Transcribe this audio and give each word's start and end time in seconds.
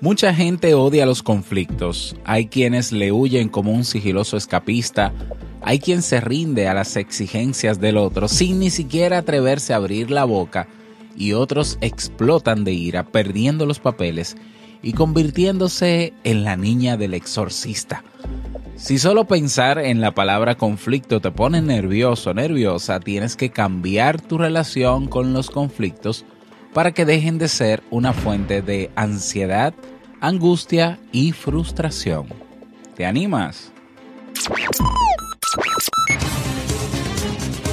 Mucha 0.00 0.32
gente 0.34 0.72
odia 0.74 1.04
los 1.04 1.22
conflictos. 1.22 2.16
Hay 2.24 2.46
quienes 2.46 2.90
le 2.90 3.12
huyen 3.12 3.50
como 3.50 3.72
un 3.72 3.84
sigiloso 3.84 4.38
escapista. 4.38 5.12
Hay 5.60 5.78
quien 5.78 6.00
se 6.00 6.22
rinde 6.22 6.68
a 6.68 6.74
las 6.74 6.96
exigencias 6.96 7.80
del 7.80 7.98
otro 7.98 8.26
sin 8.26 8.60
ni 8.60 8.70
siquiera 8.70 9.18
atreverse 9.18 9.74
a 9.74 9.76
abrir 9.76 10.10
la 10.10 10.24
boca. 10.24 10.68
Y 11.16 11.34
otros 11.34 11.76
explotan 11.82 12.64
de 12.64 12.72
ira, 12.72 13.04
perdiendo 13.04 13.66
los 13.66 13.78
papeles 13.78 14.36
y 14.82 14.94
convirtiéndose 14.94 16.14
en 16.24 16.44
la 16.44 16.56
niña 16.56 16.96
del 16.96 17.12
exorcista. 17.12 18.02
Si 18.80 18.98
solo 18.98 19.26
pensar 19.26 19.78
en 19.78 20.00
la 20.00 20.12
palabra 20.14 20.54
conflicto 20.54 21.20
te 21.20 21.30
pone 21.30 21.60
nervioso, 21.60 22.32
nerviosa, 22.32 22.98
tienes 22.98 23.36
que 23.36 23.50
cambiar 23.50 24.22
tu 24.22 24.38
relación 24.38 25.06
con 25.06 25.34
los 25.34 25.50
conflictos 25.50 26.24
para 26.72 26.92
que 26.92 27.04
dejen 27.04 27.36
de 27.36 27.48
ser 27.48 27.82
una 27.90 28.14
fuente 28.14 28.62
de 28.62 28.90
ansiedad, 28.96 29.74
angustia 30.22 30.98
y 31.12 31.32
frustración. 31.32 32.28
¿Te 32.96 33.04
animas? 33.04 33.70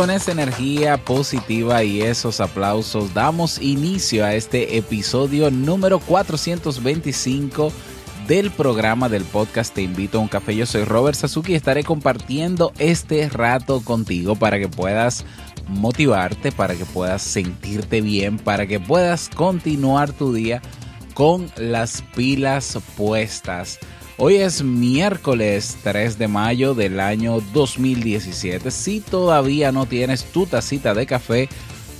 Con 0.00 0.08
esa 0.10 0.32
energía 0.32 0.96
positiva 1.04 1.84
y 1.84 2.00
esos 2.00 2.40
aplausos 2.40 3.12
damos 3.12 3.60
inicio 3.60 4.24
a 4.24 4.34
este 4.34 4.78
episodio 4.78 5.50
número 5.50 5.98
425 5.98 7.70
del 8.26 8.50
programa 8.50 9.10
del 9.10 9.24
podcast 9.24 9.74
Te 9.74 9.82
invito 9.82 10.16
a 10.16 10.22
un 10.22 10.28
café. 10.28 10.56
Yo 10.56 10.64
soy 10.64 10.84
Robert 10.84 11.18
Sasuki 11.18 11.52
y 11.52 11.54
estaré 11.54 11.84
compartiendo 11.84 12.72
este 12.78 13.28
rato 13.28 13.82
contigo 13.82 14.36
para 14.36 14.58
que 14.58 14.68
puedas 14.68 15.26
motivarte, 15.68 16.50
para 16.50 16.76
que 16.76 16.86
puedas 16.86 17.20
sentirte 17.20 18.00
bien, 18.00 18.38
para 18.38 18.66
que 18.66 18.80
puedas 18.80 19.28
continuar 19.28 20.12
tu 20.12 20.32
día 20.32 20.62
con 21.12 21.52
las 21.58 22.00
pilas 22.16 22.78
puestas. 22.96 23.78
Hoy 24.22 24.36
es 24.36 24.62
miércoles 24.62 25.78
3 25.82 26.18
de 26.18 26.28
mayo 26.28 26.74
del 26.74 27.00
año 27.00 27.40
2017. 27.54 28.70
Si 28.70 29.00
todavía 29.00 29.72
no 29.72 29.86
tienes 29.86 30.24
tu 30.24 30.44
tacita 30.44 30.92
de 30.92 31.06
café, 31.06 31.48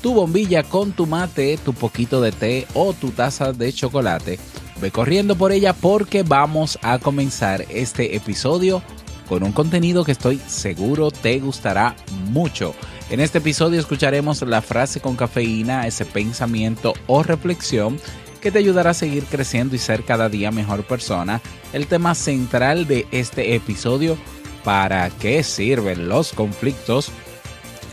tu 0.03 0.12
bombilla 0.12 0.62
con 0.62 0.93
tu 0.93 1.06
mate, 1.06 1.59
tu 1.65 1.72
poquito 1.72 2.21
de 2.21 2.31
té 2.31 2.67
o 2.75 2.93
tu 2.93 3.09
taza 3.09 3.55
de 3.55 3.72
chocolate, 3.72 4.39
ve 4.83 4.91
corriendo 4.91 5.34
por 5.34 5.50
ella 5.50 5.72
porque 5.72 6.22
vamos 6.22 6.78
a 6.83 6.99
comenzar 6.99 7.65
este 7.71 8.15
episodio 8.15 8.83
con 9.27 9.43
un 9.43 9.53
contenido 9.53 10.05
que 10.05 10.12
estoy 10.12 10.39
seguro 10.47 11.11
te 11.11 11.39
gustará 11.39 11.97
mucho. 12.27 12.75
En 13.09 13.21
este 13.21 13.39
episodio 13.39 13.81
escucharemos 13.81 14.43
la 14.43 14.61
frase 14.61 15.00
con 15.00 15.16
cafeína, 15.16 15.87
ese 15.87 16.05
pensamiento 16.05 16.93
o 17.06 17.22
reflexión 17.22 17.99
que 18.41 18.51
te 18.51 18.59
ayudará 18.59 18.91
a 18.91 18.95
seguir 18.95 19.25
creciendo 19.25 19.77
y 19.77 19.78
ser 19.78 20.05
cada 20.05 20.28
día 20.28 20.51
mejor 20.51 20.84
persona. 20.84 21.41
El 21.73 21.87
tema 21.87 22.15
central 22.15 22.87
de 22.87 23.06
este 23.11 23.55
episodio, 23.55 24.17
¿para 24.65 25.09
qué 25.11 25.43
sirven 25.43 26.09
los 26.09 26.33
conflictos? 26.33 27.11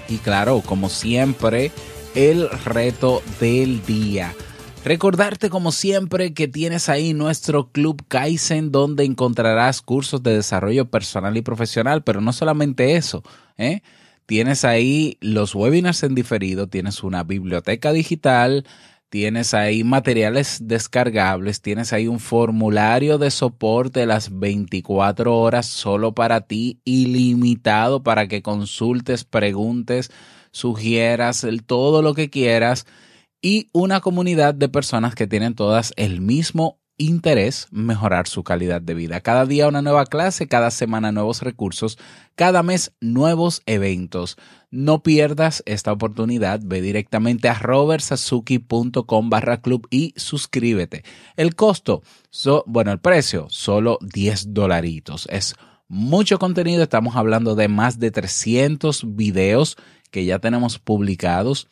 Y 0.10 0.18
claro, 0.18 0.62
como 0.66 0.90
siempre, 0.90 1.72
el 2.16 2.50
reto 2.66 3.22
del 3.40 3.86
día. 3.86 4.34
Recordarte 4.86 5.50
como 5.50 5.74
siempre 5.74 6.34
que 6.34 6.48
tienes 6.48 6.88
ahí 6.88 7.14
nuestro 7.14 7.72
Club 7.72 8.06
Kaizen 8.08 8.72
donde 8.72 9.04
encontrarás 9.04 9.82
cursos 9.82 10.24
de 10.24 10.34
desarrollo 10.34 10.90
personal 10.90 11.36
y 11.36 11.42
profesional, 11.42 12.04
pero 12.04 12.22
no 12.22 12.32
solamente 12.32 12.96
eso, 12.96 13.22
¿eh? 13.58 13.82
Tienes 14.28 14.66
ahí 14.66 15.18
los 15.20 15.56
webinars 15.56 16.04
en 16.04 16.16
diferido, 16.16 16.68
tienes 16.68 17.04
una 17.04 17.24
biblioteca 17.24 17.92
digital, 17.92 18.66
tienes 19.10 19.54
ahí 19.54 19.84
materiales 19.84 20.60
descargables, 20.64 21.62
tienes 21.62 21.94
ahí 21.94 22.08
un 22.08 22.20
formulario 22.20 23.18
de 23.18 23.32
soporte 23.32 24.06
las 24.06 24.38
24 24.38 25.38
horas 25.38 25.66
solo 25.66 26.14
para 26.14 26.42
ti, 26.42 26.80
ilimitado 26.84 28.04
para 28.04 28.28
que 28.28 28.42
consultes, 28.42 29.24
preguntes, 29.24 30.12
sugieras 30.52 31.46
todo 31.66 32.02
lo 32.02 32.14
que 32.14 32.30
quieras 32.30 32.86
y 33.42 33.70
una 33.72 34.02
comunidad 34.02 34.54
de 34.54 34.70
personas 34.70 35.16
que 35.16 35.28
tienen 35.28 35.56
todas 35.56 35.94
el 35.96 36.22
mismo 36.22 36.80
interés 36.98 37.68
mejorar 37.72 38.28
su 38.28 38.44
calidad 38.44 38.82
de 38.82 38.94
vida. 38.94 39.22
Cada 39.22 39.46
día 39.46 39.68
una 39.68 39.82
nueva 39.82 40.06
clase, 40.06 40.48
cada 40.48 40.72
semana 40.72 41.12
nuevos 41.12 41.42
recursos, 41.42 41.98
cada 42.36 42.64
mes 42.64 42.94
nuevos 43.00 43.62
eventos. 43.66 44.38
No 44.72 45.04
pierdas 45.04 45.64
esta 45.66 45.92
oportunidad, 45.92 46.60
ve 46.64 46.82
directamente 46.82 47.50
a 47.50 47.54
robertsazuki.com 47.54 49.30
barra 49.30 49.62
club 49.62 49.88
y 49.90 50.14
suscríbete. 50.18 51.04
El 51.36 51.56
costo, 51.56 52.04
bueno, 52.66 52.92
el 52.92 53.00
precio, 53.00 53.48
solo 53.50 54.00
10 54.02 54.54
dolaritos. 54.54 55.28
Es 55.32 55.56
mucho 55.88 56.40
contenido, 56.40 56.84
estamos 56.84 57.16
hablando 57.16 57.56
de 57.56 57.68
más 57.68 58.00
de 58.00 58.12
300 58.12 59.16
videos 59.16 59.78
que 60.12 60.26
ya 60.26 60.40
tenemos 60.40 60.80
publicados 60.80 61.70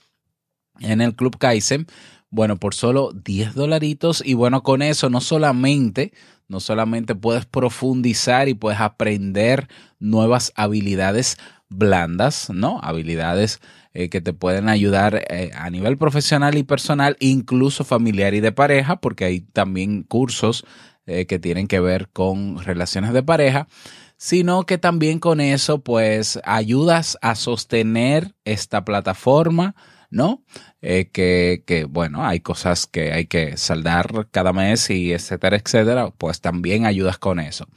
en 0.79 1.01
el 1.01 1.15
Club 1.15 1.37
Kaizen 1.37 1.87
bueno, 2.35 2.57
por 2.57 2.75
solo 2.75 3.11
10 3.13 3.55
dolaritos 3.55 4.21
y 4.23 4.33
bueno, 4.33 4.61
con 4.61 4.81
eso 4.81 5.09
no 5.09 5.21
solamente, 5.21 6.11
no 6.49 6.59
solamente 6.59 7.15
puedes 7.15 7.45
profundizar 7.45 8.49
y 8.49 8.53
puedes 8.53 8.81
aprender 8.81 9.69
nuevas 9.99 10.51
habilidades 10.57 11.37
blandas, 11.69 12.49
¿no? 12.49 12.81
Habilidades 12.83 13.61
eh, 13.93 14.09
que 14.09 14.19
te 14.19 14.33
pueden 14.33 14.67
ayudar 14.67 15.25
eh, 15.29 15.51
a 15.55 15.69
nivel 15.69 15.97
profesional 15.97 16.57
y 16.57 16.63
personal, 16.63 17.15
incluso 17.21 17.85
familiar 17.85 18.33
y 18.33 18.41
de 18.41 18.51
pareja, 18.51 18.97
porque 18.97 19.23
hay 19.23 19.39
también 19.39 20.03
cursos 20.03 20.65
eh, 21.05 21.27
que 21.27 21.39
tienen 21.39 21.67
que 21.67 21.79
ver 21.79 22.09
con 22.09 22.61
relaciones 22.61 23.13
de 23.13 23.23
pareja, 23.23 23.69
sino 24.17 24.65
que 24.65 24.77
también 24.77 25.19
con 25.19 25.39
eso 25.39 25.79
pues 25.79 26.37
ayudas 26.43 27.17
a 27.21 27.35
sostener 27.35 28.35
esta 28.43 28.83
plataforma, 28.83 29.73
¿no? 30.15 30.45
Eh, 30.81 31.09
que, 31.11 31.63
que, 31.67 31.83
bueno, 31.83 32.25
hay 32.25 32.39
cosas 32.39 32.87
que 32.87 33.11
hay 33.11 33.25
que 33.25 33.57
saldar 33.57 34.29
cada 34.31 34.53
mes 34.53 34.89
y 34.89 35.11
etcétera, 35.11 35.57
etcétera, 35.57 36.11
pues 36.17 36.39
también 36.39 36.85
ayudas 36.85 37.17
con 37.17 37.41
eso. 37.41 37.67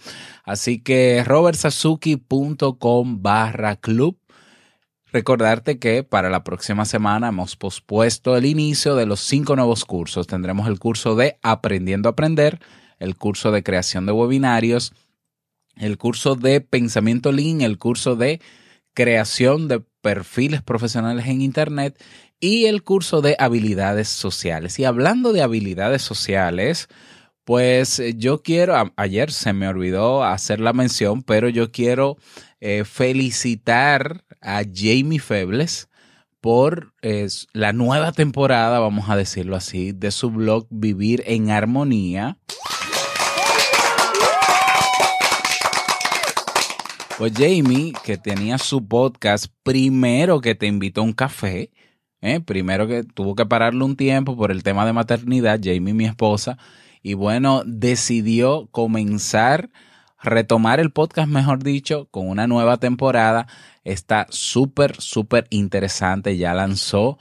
Así 0.45 0.79
que 0.79 1.25
robertsazuki.com 1.25 3.23
barra 3.23 3.75
club. 3.75 4.21
Recordarte 5.11 5.81
que 5.81 6.05
para 6.05 6.31
la 6.31 6.45
próxima 6.45 6.85
semana 6.85 7.29
hemos 7.29 7.57
pospuesto 7.57 8.37
el 8.37 8.45
inicio 8.45 8.95
de 8.95 9.07
los 9.07 9.19
cinco 9.19 9.57
nuevos 9.57 9.85
cursos. 9.85 10.29
Tendremos 10.29 10.69
el 10.69 10.79
curso 10.79 11.17
de 11.17 11.39
Aprendiendo 11.43 12.09
a 12.09 12.13
Aprender, 12.13 12.61
el 13.01 13.17
curso 13.17 13.51
de 13.51 13.65
creación 13.65 14.07
de 14.07 14.13
webinarios, 14.13 14.93
el 15.77 15.99
curso 15.99 16.37
de 16.37 16.61
pensamiento 16.61 17.33
lean, 17.33 17.63
el 17.63 17.79
curso 17.79 18.15
de 18.15 18.41
creación 18.95 19.67
de 19.67 19.81
perfiles 20.01 20.63
profesionales 20.63 21.27
en 21.27 21.43
Internet 21.43 22.03
y 22.41 22.67
el 22.67 22.83
curso 22.83 23.21
de 23.21 23.37
habilidades 23.39 24.09
sociales. 24.09 24.79
Y 24.79 24.85
hablando 24.85 25.33
de 25.33 25.43
habilidades 25.43 26.03
sociales, 26.03 26.89
pues 27.45 27.99
eh, 27.99 28.15
yo 28.17 28.43
quiero, 28.43 28.93
ayer 28.97 29.33
se 29.33 29.53
me 29.53 29.69
olvidó 29.69 30.23
hacer 30.23 30.61
la 30.61 30.73
mención, 30.73 31.23
pero 31.23 31.49
yo 31.49 31.73
quiero 31.73 32.17
eh, 32.61 32.85
felicitar 32.85 34.25
a 34.41 34.63
Jamie 34.63 35.19
Febles 35.19 35.89
por 36.41 36.95
eh, 37.03 37.27
la 37.53 37.73
nueva 37.73 38.13
temporada, 38.13 38.79
vamos 38.79 39.11
a 39.11 39.17
decirlo 39.17 39.57
así, 39.57 39.93
de 39.93 40.11
su 40.11 40.31
blog 40.31 40.67
Vivir 40.71 41.25
en 41.27 41.51
Armonía. 41.51 42.39
Pues 47.19 47.33
Jamie, 47.33 47.93
que 48.05 48.17
tenía 48.17 48.59
su 48.59 48.87
podcast, 48.87 49.47
primero 49.65 50.41
que 50.41 50.55
te 50.55 50.67
invitó 50.67 51.01
a 51.01 51.05
un 51.05 51.13
café, 51.13 51.73
¿eh? 52.21 52.41
primero 52.41 52.87
que 52.87 53.05
tuvo 53.05 53.35
que 53.35 53.47
pararle 53.47 53.85
un 53.85 53.97
tiempo 53.97 54.37
por 54.37 54.51
el 54.51 54.63
tema 54.63 54.87
de 54.87 54.93
maternidad, 54.93 55.61
Jamie, 55.63 55.95
mi 55.95 56.05
esposa, 56.05 56.59
y 57.03 57.15
bueno, 57.15 57.63
decidió 57.65 58.69
comenzar, 58.71 59.71
retomar 60.23 60.81
el 60.81 60.91
podcast, 60.91 61.29
mejor 61.29 61.63
dicho, 61.63 62.09
con 62.11 62.29
una 62.29 62.47
nueva 62.47 62.79
temporada. 62.79 63.47
Está 63.85 64.27
súper, 64.31 65.01
súper 65.01 65.47
interesante, 65.51 66.37
ya 66.37 66.55
lanzó 66.55 67.19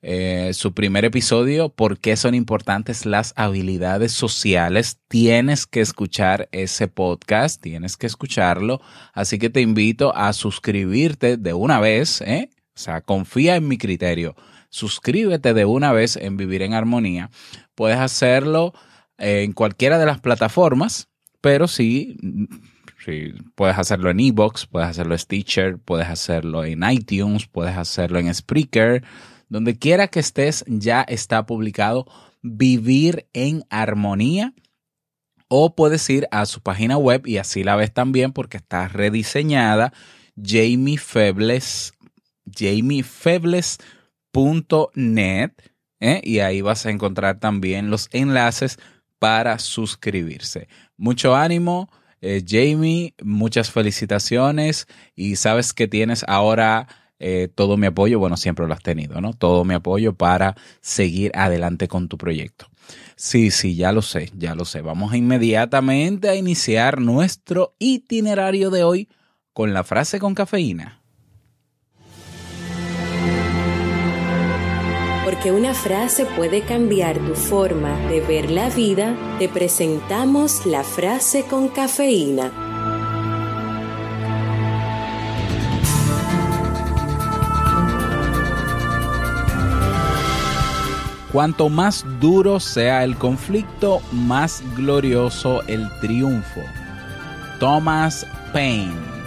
eh, 0.00 0.52
su 0.54 0.74
primer 0.74 1.04
episodio, 1.04 1.70
¿por 1.70 1.98
qué 1.98 2.16
son 2.16 2.34
importantes 2.34 3.04
las 3.04 3.32
habilidades 3.36 4.12
sociales? 4.12 5.00
Tienes 5.08 5.66
que 5.66 5.80
escuchar 5.80 6.48
ese 6.52 6.86
podcast, 6.86 7.60
tienes 7.60 7.96
que 7.96 8.06
escucharlo, 8.06 8.80
así 9.12 9.38
que 9.38 9.50
te 9.50 9.60
invito 9.60 10.14
a 10.16 10.32
suscribirte 10.32 11.36
de 11.36 11.52
una 11.52 11.80
vez, 11.80 12.20
¿eh? 12.20 12.48
O 12.78 12.80
sea, 12.80 13.00
confía 13.00 13.56
en 13.56 13.66
mi 13.66 13.76
criterio. 13.76 14.36
Suscríbete 14.70 15.52
de 15.52 15.64
una 15.64 15.92
vez 15.92 16.16
en 16.16 16.36
Vivir 16.36 16.62
en 16.62 16.74
Armonía. 16.74 17.30
Puedes 17.74 17.98
hacerlo 17.98 18.72
eh, 19.18 19.42
en 19.42 19.52
cualquiera 19.52 19.98
de 19.98 20.06
las 20.06 20.20
plataformas, 20.20 21.08
pero 21.40 21.66
sí, 21.66 22.16
sí 23.04 23.32
puedes 23.56 23.78
hacerlo 23.78 24.10
en 24.10 24.20
Ebox, 24.20 24.66
puedes 24.66 24.88
hacerlo 24.88 25.14
en 25.14 25.18
Stitcher, 25.18 25.78
puedes 25.78 26.06
hacerlo 26.06 26.64
en 26.64 26.88
iTunes, 26.88 27.46
puedes 27.46 27.76
hacerlo 27.76 28.20
en 28.20 28.32
Spreaker 28.32 29.02
donde 29.48 29.78
quiera 29.78 30.08
que 30.08 30.20
estés, 30.20 30.64
ya 30.68 31.02
está 31.02 31.46
publicado 31.46 32.06
Vivir 32.42 33.26
en 33.32 33.64
Armonía. 33.68 34.54
O 35.48 35.74
puedes 35.74 36.08
ir 36.10 36.28
a 36.30 36.44
su 36.44 36.60
página 36.60 36.98
web 36.98 37.26
y 37.26 37.38
así 37.38 37.64
la 37.64 37.74
ves 37.74 37.92
también 37.92 38.32
porque 38.32 38.58
está 38.58 38.86
rediseñada. 38.86 39.92
Jamie 40.40 40.98
Febles, 40.98 41.94
jamiefebles.net. 42.56 45.52
¿eh? 46.00 46.20
Y 46.24 46.38
ahí 46.40 46.60
vas 46.60 46.86
a 46.86 46.90
encontrar 46.90 47.40
también 47.40 47.90
los 47.90 48.08
enlaces 48.12 48.78
para 49.18 49.58
suscribirse. 49.58 50.68
Mucho 50.96 51.34
ánimo. 51.34 51.90
Eh, 52.20 52.44
Jamie, 52.44 53.14
muchas 53.22 53.70
felicitaciones 53.70 54.88
y 55.14 55.36
sabes 55.36 55.72
que 55.72 55.86
tienes 55.86 56.24
ahora 56.26 56.88
eh, 57.20 57.48
todo 57.52 57.76
mi 57.76 57.86
apoyo, 57.86 58.18
bueno, 58.18 58.36
siempre 58.36 58.66
lo 58.66 58.74
has 58.74 58.82
tenido, 58.82 59.20
¿no? 59.20 59.32
Todo 59.32 59.64
mi 59.64 59.74
apoyo 59.74 60.14
para 60.14 60.54
seguir 60.80 61.32
adelante 61.34 61.88
con 61.88 62.08
tu 62.08 62.16
proyecto. 62.16 62.68
Sí, 63.16 63.50
sí, 63.50 63.74
ya 63.74 63.92
lo 63.92 64.02
sé, 64.02 64.30
ya 64.36 64.54
lo 64.54 64.64
sé. 64.64 64.80
Vamos 64.80 65.14
inmediatamente 65.14 66.28
a 66.28 66.36
iniciar 66.36 67.00
nuestro 67.00 67.74
itinerario 67.78 68.70
de 68.70 68.84
hoy 68.84 69.08
con 69.52 69.74
la 69.74 69.82
frase 69.82 70.20
con 70.20 70.34
cafeína. 70.34 70.97
Porque 75.28 75.52
una 75.52 75.74
frase 75.74 76.24
puede 76.24 76.62
cambiar 76.62 77.18
tu 77.18 77.34
forma 77.34 77.94
de 78.08 78.22
ver 78.22 78.50
la 78.50 78.70
vida, 78.70 79.14
te 79.38 79.46
presentamos 79.46 80.64
la 80.64 80.82
frase 80.82 81.44
con 81.44 81.68
cafeína. 81.68 82.50
Cuanto 91.30 91.68
más 91.68 92.06
duro 92.20 92.58
sea 92.58 93.04
el 93.04 93.14
conflicto, 93.18 94.00
más 94.12 94.62
glorioso 94.76 95.62
el 95.66 95.86
triunfo. 96.00 96.62
Thomas 97.60 98.26
Paine. 98.54 99.17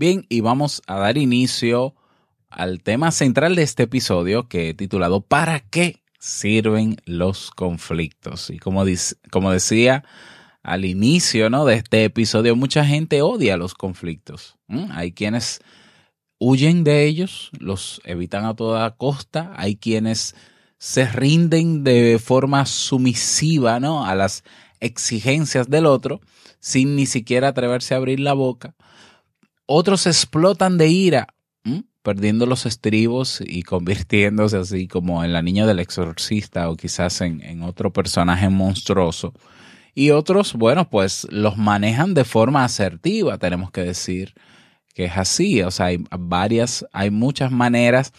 Bien, 0.00 0.24
y 0.30 0.40
vamos 0.40 0.80
a 0.86 0.96
dar 0.96 1.18
inicio 1.18 1.94
al 2.48 2.82
tema 2.82 3.10
central 3.10 3.54
de 3.54 3.64
este 3.64 3.82
episodio 3.82 4.48
que 4.48 4.70
he 4.70 4.74
titulado 4.74 5.20
¿Para 5.20 5.60
qué 5.60 6.02
sirven 6.18 6.96
los 7.04 7.50
conflictos? 7.50 8.48
Y 8.48 8.58
como, 8.58 8.82
como 9.30 9.52
decía 9.52 10.02
al 10.62 10.86
inicio 10.86 11.50
¿no? 11.50 11.66
de 11.66 11.74
este 11.74 12.04
episodio, 12.04 12.56
mucha 12.56 12.82
gente 12.86 13.20
odia 13.20 13.58
los 13.58 13.74
conflictos. 13.74 14.56
Hay 14.90 15.12
quienes 15.12 15.60
huyen 16.38 16.82
de 16.82 17.04
ellos, 17.04 17.50
los 17.58 18.00
evitan 18.04 18.46
a 18.46 18.56
toda 18.56 18.96
costa, 18.96 19.52
hay 19.58 19.76
quienes 19.76 20.34
se 20.78 21.04
rinden 21.04 21.84
de 21.84 22.18
forma 22.18 22.64
sumisiva 22.64 23.80
¿no? 23.80 24.06
a 24.06 24.14
las 24.14 24.44
exigencias 24.80 25.68
del 25.68 25.84
otro, 25.84 26.22
sin 26.58 26.96
ni 26.96 27.04
siquiera 27.04 27.48
atreverse 27.48 27.92
a 27.92 27.98
abrir 27.98 28.18
la 28.18 28.32
boca. 28.32 28.74
Otros 29.72 30.08
explotan 30.08 30.78
de 30.78 30.88
ira, 30.88 31.28
perdiendo 32.02 32.44
los 32.44 32.66
estribos 32.66 33.40
y 33.40 33.62
convirtiéndose 33.72 34.56
así 34.56 34.88
como 34.88 35.22
en 35.22 35.32
la 35.32 35.42
niña 35.42 35.64
del 35.64 35.78
exorcista 35.78 36.68
o 36.68 36.76
quizás 36.76 37.20
en, 37.20 37.62
otro 37.62 37.92
personaje 37.92 38.48
monstruoso 38.48 39.32
y 39.94 40.10
otros, 40.10 40.54
bueno, 40.54 40.90
pues 40.90 41.24
los 41.30 41.56
manejan 41.56 42.14
de 42.14 42.24
forma 42.24 42.64
asertiva, 42.64 43.38
tenemos 43.38 43.70
que 43.70 43.82
decir 43.82 44.34
que 44.92 45.04
es 45.04 45.16
así. 45.16 45.62
O 45.62 45.70
sea, 45.70 45.86
hay 45.86 46.02
varias, 46.18 46.84
hay 46.92 47.10
muchas 47.10 47.52
maneras 47.52 48.12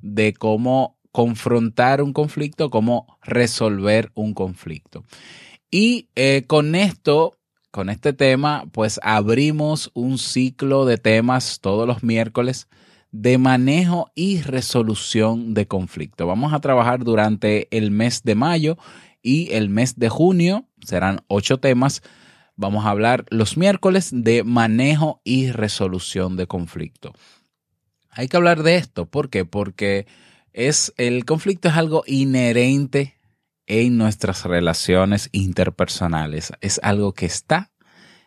de 0.00 0.32
cómo 0.32 0.96
confrontar 1.12 2.00
un 2.00 2.14
conflicto, 2.14 2.70
cómo 2.70 3.18
resolver 3.22 4.12
un 4.14 4.32
conflicto. 4.32 5.04
Y 5.70 6.08
eh, 6.16 6.44
con 6.46 6.74
esto, 6.74 7.36
con 7.76 7.90
este 7.90 8.14
tema, 8.14 8.64
pues 8.72 8.98
abrimos 9.02 9.90
un 9.92 10.16
ciclo 10.16 10.86
de 10.86 10.96
temas 10.96 11.60
todos 11.60 11.86
los 11.86 12.02
miércoles 12.02 12.68
de 13.12 13.36
manejo 13.36 14.10
y 14.14 14.40
resolución 14.40 15.52
de 15.52 15.68
conflicto. 15.68 16.26
Vamos 16.26 16.54
a 16.54 16.60
trabajar 16.60 17.04
durante 17.04 17.68
el 17.76 17.90
mes 17.90 18.22
de 18.22 18.34
mayo 18.34 18.78
y 19.20 19.52
el 19.52 19.68
mes 19.68 19.98
de 19.98 20.08
junio 20.08 20.64
serán 20.80 21.20
ocho 21.28 21.58
temas. 21.58 22.00
Vamos 22.56 22.86
a 22.86 22.90
hablar 22.92 23.26
los 23.28 23.58
miércoles 23.58 24.08
de 24.10 24.42
manejo 24.42 25.20
y 25.22 25.50
resolución 25.50 26.38
de 26.38 26.46
conflicto. 26.46 27.12
Hay 28.08 28.28
que 28.28 28.38
hablar 28.38 28.62
de 28.62 28.76
esto, 28.76 29.04
¿por 29.04 29.28
qué? 29.28 29.44
Porque 29.44 30.06
es 30.54 30.94
el 30.96 31.26
conflicto 31.26 31.68
es 31.68 31.74
algo 31.74 32.04
inherente 32.06 33.15
en 33.66 33.98
nuestras 33.98 34.44
relaciones 34.44 35.28
interpersonales. 35.32 36.52
Es 36.60 36.80
algo 36.82 37.12
que 37.12 37.26
está, 37.26 37.70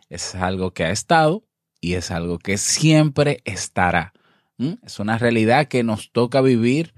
es 0.10 0.36
algo 0.36 0.72
que 0.72 0.86
ha 0.86 0.92
estado 0.92 1.46
y 1.82 1.94
es 1.94 2.12
algo 2.12 2.40
que 2.40 2.58
siempre 2.58 3.42
estará. 3.46 4.14
Es 4.86 5.00
una 5.00 5.18
realidad 5.18 5.68
que 5.68 5.84
nos 5.84 6.12
toca 6.12 6.42
vivir 6.42 6.94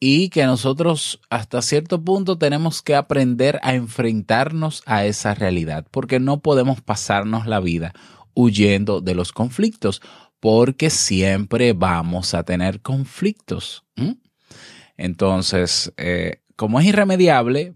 y 0.00 0.30
que 0.30 0.44
nosotros 0.46 1.20
hasta 1.30 1.60
cierto 1.60 2.02
punto 2.02 2.38
tenemos 2.38 2.82
que 2.82 2.94
aprender 2.94 3.60
a 3.62 3.74
enfrentarnos 3.74 4.82
a 4.86 5.04
esa 5.04 5.34
realidad, 5.34 5.86
porque 5.90 6.18
no 6.18 6.40
podemos 6.40 6.80
pasarnos 6.80 7.46
la 7.46 7.60
vida 7.60 7.92
huyendo 8.34 9.00
de 9.00 9.14
los 9.14 9.32
conflictos, 9.32 10.02
porque 10.40 10.90
siempre 10.90 11.72
vamos 11.72 12.34
a 12.34 12.42
tener 12.42 12.80
conflictos. 12.80 13.84
Entonces, 14.96 15.92
eh, 15.96 16.42
como 16.56 16.80
es 16.80 16.86
irremediable, 16.86 17.74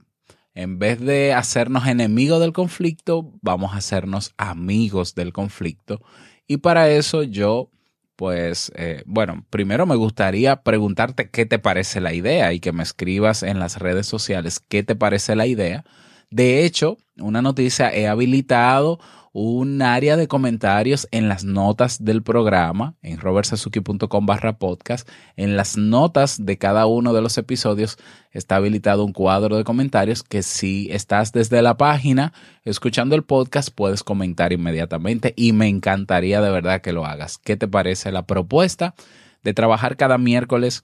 en 0.54 0.78
vez 0.78 1.00
de 1.00 1.32
hacernos 1.32 1.86
enemigos 1.86 2.40
del 2.40 2.52
conflicto, 2.52 3.32
vamos 3.42 3.74
a 3.74 3.78
hacernos 3.78 4.34
amigos 4.36 5.14
del 5.14 5.32
conflicto. 5.32 6.00
Y 6.46 6.58
para 6.58 6.88
eso 6.90 7.22
yo 7.22 7.70
pues 8.18 8.72
eh, 8.74 9.04
bueno, 9.06 9.46
primero 9.48 9.86
me 9.86 9.94
gustaría 9.94 10.64
preguntarte 10.64 11.30
qué 11.30 11.46
te 11.46 11.60
parece 11.60 12.00
la 12.00 12.14
idea 12.14 12.52
y 12.52 12.58
que 12.58 12.72
me 12.72 12.82
escribas 12.82 13.44
en 13.44 13.60
las 13.60 13.78
redes 13.78 14.08
sociales 14.08 14.58
qué 14.58 14.82
te 14.82 14.96
parece 14.96 15.36
la 15.36 15.46
idea. 15.46 15.84
De 16.28 16.64
hecho, 16.64 16.98
una 17.16 17.42
noticia, 17.42 17.94
he 17.94 18.08
habilitado 18.08 18.98
un 19.40 19.82
área 19.82 20.16
de 20.16 20.26
comentarios 20.26 21.06
en 21.12 21.28
las 21.28 21.44
notas 21.44 22.04
del 22.04 22.24
programa, 22.24 22.96
en 23.02 23.20
robertsazuki.com 23.20 24.26
barra 24.26 24.58
podcast. 24.58 25.08
En 25.36 25.56
las 25.56 25.76
notas 25.76 26.44
de 26.44 26.58
cada 26.58 26.86
uno 26.86 27.12
de 27.12 27.22
los 27.22 27.38
episodios 27.38 27.98
está 28.32 28.56
habilitado 28.56 29.04
un 29.04 29.12
cuadro 29.12 29.56
de 29.56 29.62
comentarios 29.62 30.24
que 30.24 30.42
si 30.42 30.88
estás 30.90 31.30
desde 31.30 31.62
la 31.62 31.76
página 31.76 32.32
escuchando 32.64 33.14
el 33.14 33.22
podcast 33.22 33.68
puedes 33.72 34.02
comentar 34.02 34.52
inmediatamente 34.52 35.34
y 35.36 35.52
me 35.52 35.68
encantaría 35.68 36.40
de 36.40 36.50
verdad 36.50 36.80
que 36.80 36.92
lo 36.92 37.06
hagas. 37.06 37.38
¿Qué 37.38 37.56
te 37.56 37.68
parece 37.68 38.10
la 38.10 38.26
propuesta 38.26 38.96
de 39.44 39.54
trabajar 39.54 39.96
cada 39.96 40.18
miércoles? 40.18 40.82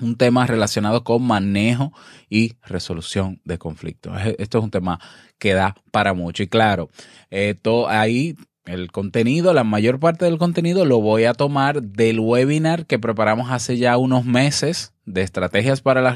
Un 0.00 0.16
tema 0.16 0.46
relacionado 0.46 1.04
con 1.04 1.22
manejo 1.22 1.92
y 2.28 2.54
resolución 2.64 3.40
de 3.44 3.58
conflictos. 3.58 4.14
Esto 4.38 4.58
es 4.58 4.64
un 4.64 4.70
tema 4.70 5.00
que 5.38 5.54
da 5.54 5.74
para 5.90 6.14
mucho. 6.14 6.42
Y 6.42 6.48
claro, 6.48 6.90
eh, 7.30 7.58
ahí 7.88 8.36
el 8.64 8.92
contenido, 8.92 9.52
la 9.52 9.64
mayor 9.64 9.98
parte 9.98 10.24
del 10.24 10.38
contenido 10.38 10.84
lo 10.84 11.00
voy 11.00 11.24
a 11.24 11.34
tomar 11.34 11.82
del 11.82 12.20
webinar 12.20 12.86
que 12.86 12.98
preparamos 12.98 13.50
hace 13.50 13.76
ya 13.76 13.96
unos 13.96 14.24
meses, 14.24 14.92
de 15.04 15.22
estrategias 15.22 15.80
para 15.80 16.00
la 16.00 16.14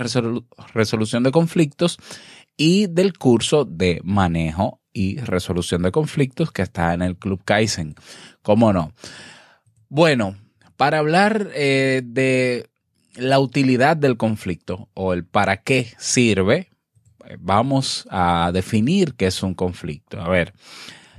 resolución 0.73 1.25
de 1.25 1.33
conflictos 1.33 1.99
y 2.57 2.87
del 2.87 3.19
curso 3.19 3.65
de 3.65 4.01
manejo 4.05 4.81
y 4.93 5.19
resolución 5.19 5.83
de 5.83 5.91
conflictos 5.91 6.53
que 6.53 6.63
está 6.63 6.95
en 6.95 7.03
el 7.03 7.17
Club 7.17 7.43
Kaizen. 7.45 7.97
¿Cómo 8.43 8.73
no? 8.73 8.93
Bueno, 9.89 10.37
para 10.77 10.99
hablar 10.99 11.49
eh, 11.55 12.03
de 12.05 12.69
la 13.17 13.41
utilidad 13.41 13.97
del 13.97 14.17
conflicto 14.17 14.89
o 14.95 15.13
el 15.13 15.25
para 15.25 15.63
qué 15.63 15.93
sirve, 15.99 16.71
vamos 17.39 18.07
a 18.11 18.51
definir 18.53 19.15
qué 19.15 19.27
es 19.27 19.43
un 19.43 19.55
conflicto. 19.55 20.21
A 20.21 20.29
ver, 20.29 20.55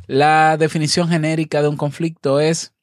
la 0.08 0.58
definición 0.58 1.10
genérica 1.10 1.62
de 1.62 1.68
un 1.68 1.78
conflicto 1.78 2.40
es, 2.40 2.74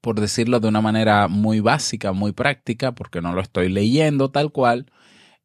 por 0.00 0.20
decirlo 0.20 0.60
de 0.60 0.68
una 0.68 0.80
manera 0.80 1.28
muy 1.28 1.60
básica, 1.60 2.12
muy 2.12 2.32
práctica, 2.32 2.92
porque 2.92 3.20
no 3.20 3.32
lo 3.32 3.40
estoy 3.40 3.68
leyendo 3.68 4.30
tal 4.30 4.50
cual, 4.50 4.86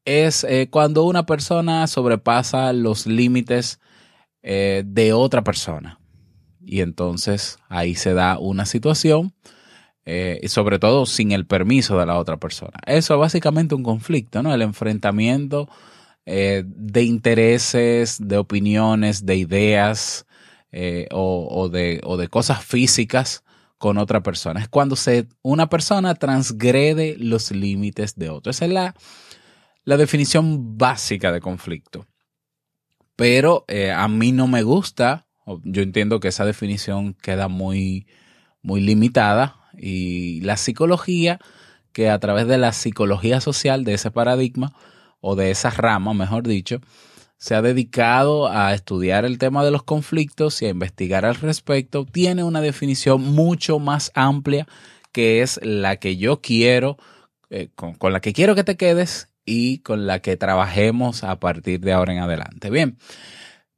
es 0.06 0.44
eh, 0.44 0.70
cuando 0.72 1.04
una 1.04 1.26
persona 1.26 1.86
sobrepasa 1.88 2.74
los 2.74 3.06
límites 3.06 3.80
eh, 4.42 4.84
de 4.86 5.14
otra 5.14 5.44
persona. 5.44 6.00
Y 6.62 6.82
entonces 6.82 7.58
ahí 7.68 7.96
se 7.96 8.14
da 8.14 8.38
una 8.40 8.66
situación, 8.66 9.34
eh, 10.12 10.40
y 10.42 10.48
sobre 10.48 10.80
todo 10.80 11.06
sin 11.06 11.32
el 11.32 11.46
permiso 11.46 12.00
de 12.00 12.06
la 12.06 12.18
otra 12.18 12.38
persona. 12.38 12.80
Eso 12.86 13.14
es 13.14 13.20
básicamente 13.20 13.76
un 13.76 13.84
conflicto, 13.84 14.42
¿no? 14.42 14.54
El 14.54 14.62
enfrentamiento 14.62 15.70
de 16.26 17.04
intereses, 17.04 18.20
de 18.22 18.38
opiniones, 18.38 19.26
de 19.26 19.36
ideas 19.36 20.28
o, 21.10 21.70
de, 21.70 22.02
o 22.04 22.18
de 22.18 22.28
cosas 22.28 22.64
físicas 22.64 23.44
con 23.80 23.98
otra 23.98 24.22
persona. 24.22 24.60
Es 24.60 24.68
cuando 24.68 24.96
se, 24.96 25.28
una 25.42 25.70
persona 25.70 26.14
transgrede 26.14 27.16
los 27.18 27.50
límites 27.50 28.16
de 28.16 28.30
otro. 28.30 28.52
Esa 28.52 28.66
es 28.66 28.72
la, 28.72 28.94
la 29.86 29.98
definición 29.98 30.78
básica 30.78 31.32
de 31.32 31.40
conflicto. 31.40 32.06
Pero 33.16 33.66
eh, 33.68 33.92
a 33.92 34.08
mí 34.08 34.32
no 34.32 34.48
me 34.48 34.64
gusta, 34.64 35.26
yo 35.64 35.82
entiendo 35.82 36.20
que 36.20 36.28
esa 36.28 36.46
definición 36.46 37.16
queda 37.16 37.48
muy, 37.48 38.06
muy 38.62 38.82
limitada 38.82 39.59
y 39.80 40.42
la 40.42 40.58
psicología, 40.58 41.40
que 41.94 42.10
a 42.10 42.20
través 42.20 42.48
de 42.48 42.58
la 42.58 42.74
psicología 42.74 43.42
social 43.42 43.84
de 43.84 43.96
ese 43.96 44.12
paradigma 44.12 44.74
o 45.22 45.36
de 45.36 45.52
esa 45.52 45.70
rama, 45.70 46.14
mejor 46.14 46.48
dicho, 46.48 46.80
se 47.38 47.56
ha 47.56 47.62
dedicado 47.62 48.48
a 48.48 48.74
estudiar 48.74 49.26
el 49.26 49.38
tema 49.38 49.64
de 49.64 49.72
los 49.72 49.84
conflictos 49.84 50.62
y 50.62 50.66
a 50.66 50.70
investigar 50.70 51.26
al 51.26 51.36
respecto, 51.36 52.06
tiene 52.06 52.44
una 52.44 52.62
definición 52.62 53.22
mucho 53.22 53.80
más 53.80 54.12
amplia 54.14 54.68
que 55.12 55.42
es 55.42 55.60
la 55.64 55.96
que 55.98 56.18
yo 56.18 56.42
quiero, 56.42 56.98
eh, 57.50 57.70
con, 57.76 58.14
la 58.14 58.20
que 58.20 58.34
quiero 58.34 58.56
que 58.56 58.64
te 58.64 58.78
quedes 58.78 59.30
y 59.46 59.80
con 59.80 60.06
la 60.06 60.20
que 60.20 60.38
trabajemos 60.38 61.24
a 61.24 61.40
partir 61.40 61.80
de 61.80 61.94
ahora 61.94 62.14
en 62.14 62.20
adelante. 62.20 62.70
Bien, 62.70 62.98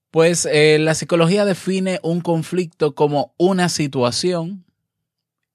pues 0.10 0.46
eh, 0.52 0.78
la 0.80 0.96
psicología 0.96 1.46
define 1.46 2.00
un 2.04 2.22
conflicto 2.22 2.96
como 2.96 3.34
una 3.38 3.70
situación 3.70 4.66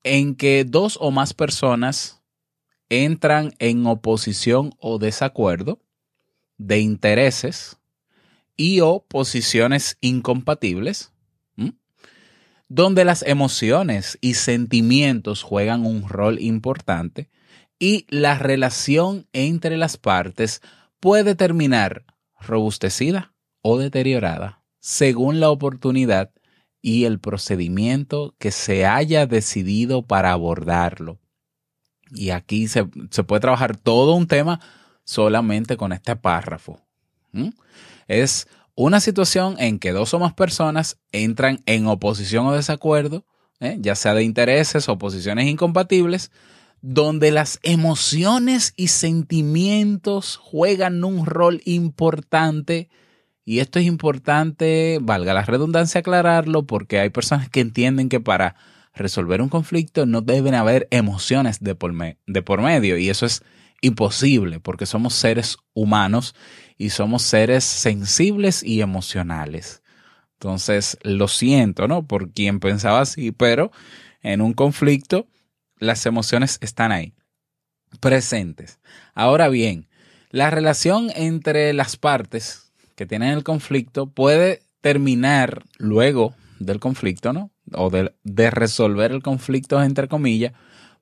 en 0.07 0.37
que 0.37 0.65
dos 0.65 0.99
o 1.01 1.11
más 1.11 1.35
personas 1.35 2.23
entran 2.89 3.53
en 3.59 3.87
oposición 3.87 4.73
o 4.79 4.99
desacuerdo 4.99 5.81
de 6.59 6.79
intereses 6.79 7.79
y 8.57 8.81
o 8.81 9.05
posiciones 9.07 9.99
incompatibles, 10.01 11.13
donde 12.69 13.05
las 13.05 13.23
emociones 13.23 14.17
y 14.21 14.35
sentimientos 14.35 15.43
juegan 15.43 15.85
un 15.85 16.09
rol 16.09 16.41
importante 16.41 17.29
y 17.81 18.07
la 18.09 18.39
relación 18.39 19.27
entre 19.33 19.77
las 19.77 19.97
partes 19.97 20.63
puede 21.01 21.35
terminar 21.35 22.05
robustecida 22.41 23.35
o 23.61 23.77
deteriorada 23.79 24.63
según 24.79 25.41
la 25.41 25.51
oportunidad 25.51 26.31
y 26.87 27.05
el 27.05 27.19
procedimiento 27.19 28.37
que 28.39 28.53
se 28.53 28.87
haya 28.87 29.27
decidido 29.27 30.03
para 30.03 30.31
abordarlo. 30.31 31.19
Y 32.13 32.31
aquí 32.31 32.69
se, 32.69 32.85
puede 32.85 33.41
trabajar 33.41 33.77
todo 33.77 34.15
un 34.15 34.29
tema 34.29 34.61
solamente 35.03 35.77
con 35.77 35.93
este 35.93 36.15
párrafo. 36.15 36.81
Es 38.07 38.47
una 38.77 39.01
situación 39.01 39.57
en 39.59 39.81
que 39.81 39.91
dos 39.91 40.15
o 40.15 40.21
más 40.21 40.33
personas 40.35 41.01
entran 41.11 41.61
en 41.67 41.89
oposición 41.89 42.47
o 42.47 42.53
desacuerdo, 42.53 43.25
¿eh? 43.59 43.79
ya 43.81 43.97
sea 43.97 44.15
de 44.15 44.23
intereses 44.23 44.89
o 44.89 44.97
posiciones 44.97 45.49
incompatibles, 45.49 46.31
donde 46.83 47.33
las 47.33 47.59
emociones 47.65 48.75
y 48.77 48.89
sentimientos 48.89 50.37
juegan 50.37 51.03
un 51.03 51.27
rol 51.27 51.63
importante. 51.65 52.91
Y 53.49 53.61
esto 53.61 53.79
es 53.79 53.87
importante, 53.87 54.99
valga 55.01 55.33
la 55.33 55.45
redundancia 55.45 56.01
aclararlo, 56.01 56.67
porque 56.67 56.99
hay 56.99 57.11
personas 57.11 57.49
que 57.49 57.61
entienden 57.61 58.09
que 58.09 58.19
para 58.19 58.57
resolver 58.93 59.41
un 59.41 59.49
conflicto 59.49 60.05
no 60.05 60.21
deben 60.21 60.55
haber 60.55 60.89
emociones 60.91 61.61
de 61.61 61.77
por, 61.77 61.95
de 61.95 62.43
por 62.43 62.61
medio. 62.61 62.99
Y 62.99 63.09
eso 63.09 63.25
es 63.25 63.45
imposible, 63.83 64.59
porque 64.59 64.85
somos 64.85 65.15
seres 65.15 65.59
humanos 65.75 66.35
y 66.77 66.91
somos 66.91 67.23
seres 67.23 67.63
sensibles 67.63 68.65
y 68.65 68.81
emocionales. 68.81 69.81
Entonces, 70.33 70.99
lo 71.05 71.29
siento, 71.29 71.87
¿no? 71.87 72.05
Por 72.05 72.33
quien 72.33 72.59
pensaba 72.59 73.01
así, 73.01 73.31
pero 73.31 73.71
en 74.23 74.41
un 74.41 74.55
conflicto 74.55 75.29
las 75.79 76.05
emociones 76.05 76.59
están 76.63 76.91
ahí, 76.91 77.15
presentes. 78.01 78.81
Ahora 79.15 79.49
bien, 79.49 79.89
la 80.31 80.51
relación 80.51 81.13
entre 81.15 81.73
las 81.75 81.97
partes 81.97 82.66
que 82.97 83.07
tienen 83.07 83.31
el 83.31 83.45
conflicto 83.45 84.07
puede 84.11 84.63
terminar 84.81 85.65
luego 85.79 86.35
del 86.59 86.81
conflicto, 86.81 87.33
¿no? 87.33 87.51
O 87.73 87.91
de, 87.91 88.15
de 88.25 88.51
resolver 88.51 89.13
el 89.13 89.23
conflicto, 89.23 89.81
entre 89.83 90.09
comillas, 90.09 90.53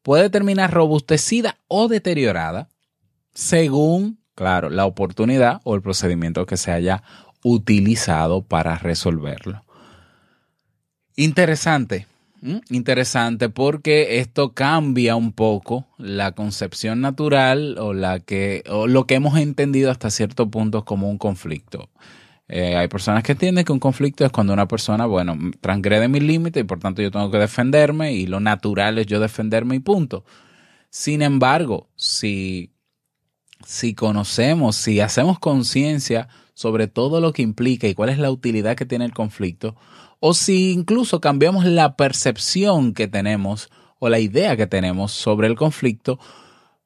puede 0.02 0.28
terminar 0.28 0.72
robustecida 0.72 1.58
o 1.68 1.88
deteriorada 1.88 2.68
según, 3.32 4.20
claro, 4.34 4.70
la 4.70 4.86
oportunidad 4.86 5.60
o 5.64 5.74
el 5.74 5.82
procedimiento 5.82 6.46
que 6.46 6.56
se 6.56 6.72
haya 6.72 7.02
utilizado 7.42 8.42
para 8.42 8.78
resolverlo. 8.78 9.64
Interesante, 11.16 12.06
Mm, 12.44 12.58
interesante 12.68 13.48
porque 13.48 14.18
esto 14.18 14.52
cambia 14.52 15.16
un 15.16 15.32
poco 15.32 15.86
la 15.96 16.32
concepción 16.32 17.00
natural 17.00 17.78
o, 17.78 17.94
la 17.94 18.20
que, 18.20 18.62
o 18.68 18.86
lo 18.86 19.06
que 19.06 19.14
hemos 19.14 19.38
entendido 19.38 19.90
hasta 19.90 20.10
cierto 20.10 20.50
punto 20.50 20.84
como 20.84 21.08
un 21.08 21.16
conflicto. 21.16 21.88
Eh, 22.48 22.76
hay 22.76 22.88
personas 22.88 23.22
que 23.22 23.32
entienden 23.32 23.64
que 23.64 23.72
un 23.72 23.80
conflicto 23.80 24.26
es 24.26 24.30
cuando 24.30 24.52
una 24.52 24.68
persona, 24.68 25.06
bueno, 25.06 25.38
transgrede 25.62 26.06
mis 26.08 26.22
límites 26.22 26.60
y 26.62 26.66
por 26.66 26.80
tanto 26.80 27.00
yo 27.00 27.10
tengo 27.10 27.30
que 27.30 27.38
defenderme 27.38 28.12
y 28.12 28.26
lo 28.26 28.40
natural 28.40 28.98
es 28.98 29.06
yo 29.06 29.20
defenderme 29.20 29.76
y 29.76 29.80
punto. 29.80 30.26
Sin 30.90 31.22
embargo, 31.22 31.88
si, 31.96 32.73
si 33.66 33.94
conocemos, 33.94 34.76
si 34.76 35.00
hacemos 35.00 35.38
conciencia 35.38 36.28
sobre 36.54 36.86
todo 36.86 37.20
lo 37.20 37.32
que 37.32 37.42
implica 37.42 37.88
y 37.88 37.94
cuál 37.94 38.10
es 38.10 38.18
la 38.18 38.30
utilidad 38.30 38.76
que 38.76 38.86
tiene 38.86 39.04
el 39.04 39.12
conflicto, 39.12 39.76
o 40.20 40.34
si 40.34 40.72
incluso 40.72 41.20
cambiamos 41.20 41.64
la 41.64 41.96
percepción 41.96 42.94
que 42.94 43.08
tenemos 43.08 43.70
o 43.98 44.08
la 44.08 44.20
idea 44.20 44.56
que 44.56 44.66
tenemos 44.66 45.12
sobre 45.12 45.48
el 45.48 45.56
conflicto, 45.56 46.18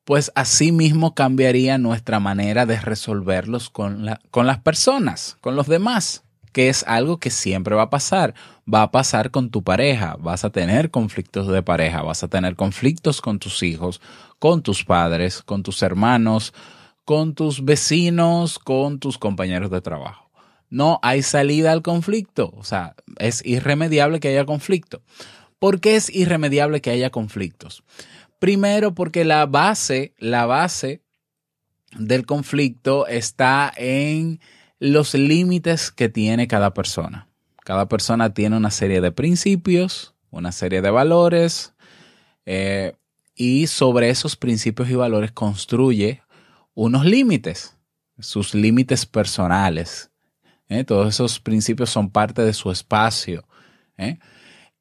pues 0.04 0.32
así 0.34 0.72
mismo 0.72 1.14
cambiaría 1.14 1.76
nuestra 1.76 2.18
manera 2.18 2.64
de 2.64 2.80
resolverlos 2.80 3.68
con, 3.68 4.06
con 4.30 4.46
las 4.46 4.58
personas, 4.60 5.36
con 5.40 5.54
los 5.54 5.66
demás, 5.66 6.24
que 6.58 6.68
es 6.68 6.82
algo 6.88 7.18
que 7.18 7.30
siempre 7.30 7.76
va 7.76 7.82
a 7.82 7.90
pasar. 7.90 8.34
Va 8.66 8.82
a 8.82 8.90
pasar 8.90 9.30
con 9.30 9.48
tu 9.48 9.62
pareja, 9.62 10.16
vas 10.18 10.44
a 10.44 10.50
tener 10.50 10.90
conflictos 10.90 11.46
de 11.46 11.62
pareja, 11.62 12.02
vas 12.02 12.24
a 12.24 12.28
tener 12.28 12.56
conflictos 12.56 13.20
con 13.20 13.38
tus 13.38 13.62
hijos, 13.62 14.00
con 14.40 14.64
tus 14.64 14.84
padres, 14.84 15.40
con 15.40 15.62
tus 15.62 15.84
hermanos, 15.84 16.52
con 17.04 17.36
tus 17.36 17.64
vecinos, 17.64 18.58
con 18.58 18.98
tus 18.98 19.18
compañeros 19.18 19.70
de 19.70 19.80
trabajo 19.80 20.28
no 20.68 20.98
hay 21.00 21.22
salida 21.22 21.70
al 21.70 21.80
conflicto. 21.80 22.52
O 22.56 22.64
sea, 22.64 22.96
es 23.18 23.40
irremediable 23.46 24.18
que 24.18 24.28
haya 24.28 24.44
conflicto. 24.44 25.00
¿Por 25.60 25.80
qué 25.80 25.94
es 25.94 26.14
irremediable 26.14 26.82
que 26.82 26.90
haya 26.90 27.08
conflictos? 27.08 27.84
Primero, 28.40 28.94
porque 28.94 29.24
la 29.24 29.46
base, 29.46 30.12
la 30.18 30.44
base 30.44 31.02
del 31.96 32.26
conflicto 32.26 33.06
está 33.06 33.72
en 33.76 34.40
los 34.78 35.14
límites 35.14 35.90
que 35.90 36.08
tiene 36.08 36.48
cada 36.48 36.74
persona. 36.74 37.28
Cada 37.64 37.88
persona 37.88 38.32
tiene 38.32 38.56
una 38.56 38.70
serie 38.70 39.00
de 39.00 39.12
principios, 39.12 40.14
una 40.30 40.52
serie 40.52 40.82
de 40.82 40.90
valores, 40.90 41.74
eh, 42.46 42.94
y 43.34 43.66
sobre 43.66 44.10
esos 44.10 44.36
principios 44.36 44.88
y 44.90 44.94
valores 44.94 45.32
construye 45.32 46.22
unos 46.74 47.04
límites, 47.04 47.76
sus 48.18 48.54
límites 48.54 49.06
personales, 49.06 50.10
¿eh? 50.68 50.84
Todos 50.84 51.14
esos 51.14 51.40
principios 51.40 51.90
son 51.90 52.10
parte 52.10 52.42
de 52.42 52.52
su 52.52 52.70
espacio. 52.70 53.46
¿eh? 53.96 54.18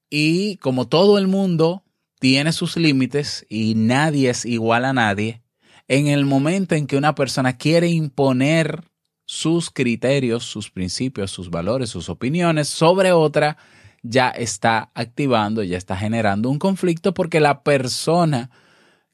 Y 0.09 0.57
como 0.57 0.87
todo 0.87 1.17
el 1.17 1.27
mundo 1.27 1.83
tiene 2.19 2.51
sus 2.51 2.77
límites 2.77 3.45
y 3.49 3.75
nadie 3.75 4.29
es 4.29 4.45
igual 4.45 4.85
a 4.85 4.93
nadie, 4.93 5.41
en 5.87 6.07
el 6.07 6.25
momento 6.25 6.75
en 6.75 6.87
que 6.87 6.97
una 6.97 7.15
persona 7.15 7.57
quiere 7.57 7.87
imponer 7.87 8.83
sus 9.27 9.69
criterios, 9.69 10.45
sus 10.45 10.71
principios, 10.71 11.31
sus 11.31 11.49
valores, 11.49 11.89
sus 11.89 12.07
opiniones 12.07 12.69
sobre 12.69 13.11
otra, 13.11 13.57
ya 14.01 14.29
está 14.29 14.89
activando, 14.93 15.63
ya 15.63 15.77
está 15.77 15.97
generando 15.97 16.49
un 16.49 16.59
conflicto 16.59 17.13
porque 17.13 17.41
la 17.41 17.61
persona 17.61 18.49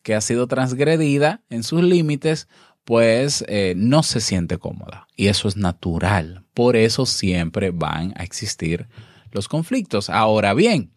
que 0.03 0.13
ha 0.13 0.22
sido 0.22 0.46
transgredida 0.46 1.41
en 1.50 1.63
sus 1.63 1.82
límites, 1.82 2.48
pues 2.84 3.43
eh, 3.48 3.74
no 3.75 4.03
se 4.03 4.22
siente 4.22 4.60
cómoda. 4.60 5.08
Y 5.15 5.27
eso 5.27 5.48
es 5.48 5.58
natural. 5.58 6.46
Por 6.53 6.75
eso 6.75 7.08
siempre 7.08 7.72
van 7.72 8.13
a 8.15 8.24
existir 8.24 8.88
los 9.32 9.48
conflictos. 9.48 10.12
Ahora 10.12 10.53
bien, 10.53 10.91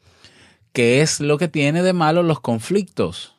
¿qué 0.72 1.00
es 1.00 1.20
lo 1.20 1.38
que 1.38 1.48
tiene 1.48 1.82
de 1.82 1.94
malo 1.94 2.22
los 2.22 2.40
conflictos? 2.40 3.34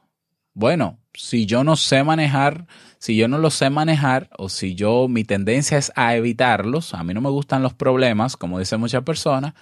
Bueno, 0.55 0.97
si 1.13 1.45
yo 1.45 1.63
no 1.63 1.75
sé 1.75 2.03
manejar, 2.03 2.65
si 2.99 3.15
yo 3.15 3.27
no 3.27 3.37
los 3.37 3.53
sé 3.53 3.69
manejar 3.69 4.29
o 4.37 4.49
si 4.49 4.75
yo 4.75 5.07
mi 5.07 5.23
tendencia 5.23 5.77
es 5.77 5.91
a 5.95 6.15
evitarlos, 6.15 6.93
a 6.93 7.03
mí 7.03 7.13
no 7.13 7.21
me 7.21 7.29
gustan 7.29 7.63
los 7.63 7.73
problemas, 7.73 8.37
como 8.37 8.59
dicen 8.59 8.79
muchas 8.79 9.03
personas, 9.03 9.53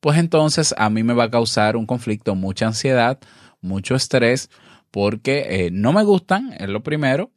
pues 0.00 0.18
entonces 0.18 0.74
a 0.78 0.90
mí 0.90 1.02
me 1.02 1.14
va 1.14 1.24
a 1.24 1.30
causar 1.30 1.76
un 1.76 1.86
conflicto, 1.86 2.34
mucha 2.34 2.66
ansiedad, 2.66 3.18
mucho 3.60 3.94
estrés, 3.94 4.50
porque 4.90 5.66
eh, 5.66 5.70
no 5.70 5.92
me 5.92 6.04
gustan, 6.04 6.54
es 6.58 6.68
lo 6.68 6.82
primero, 6.82 7.30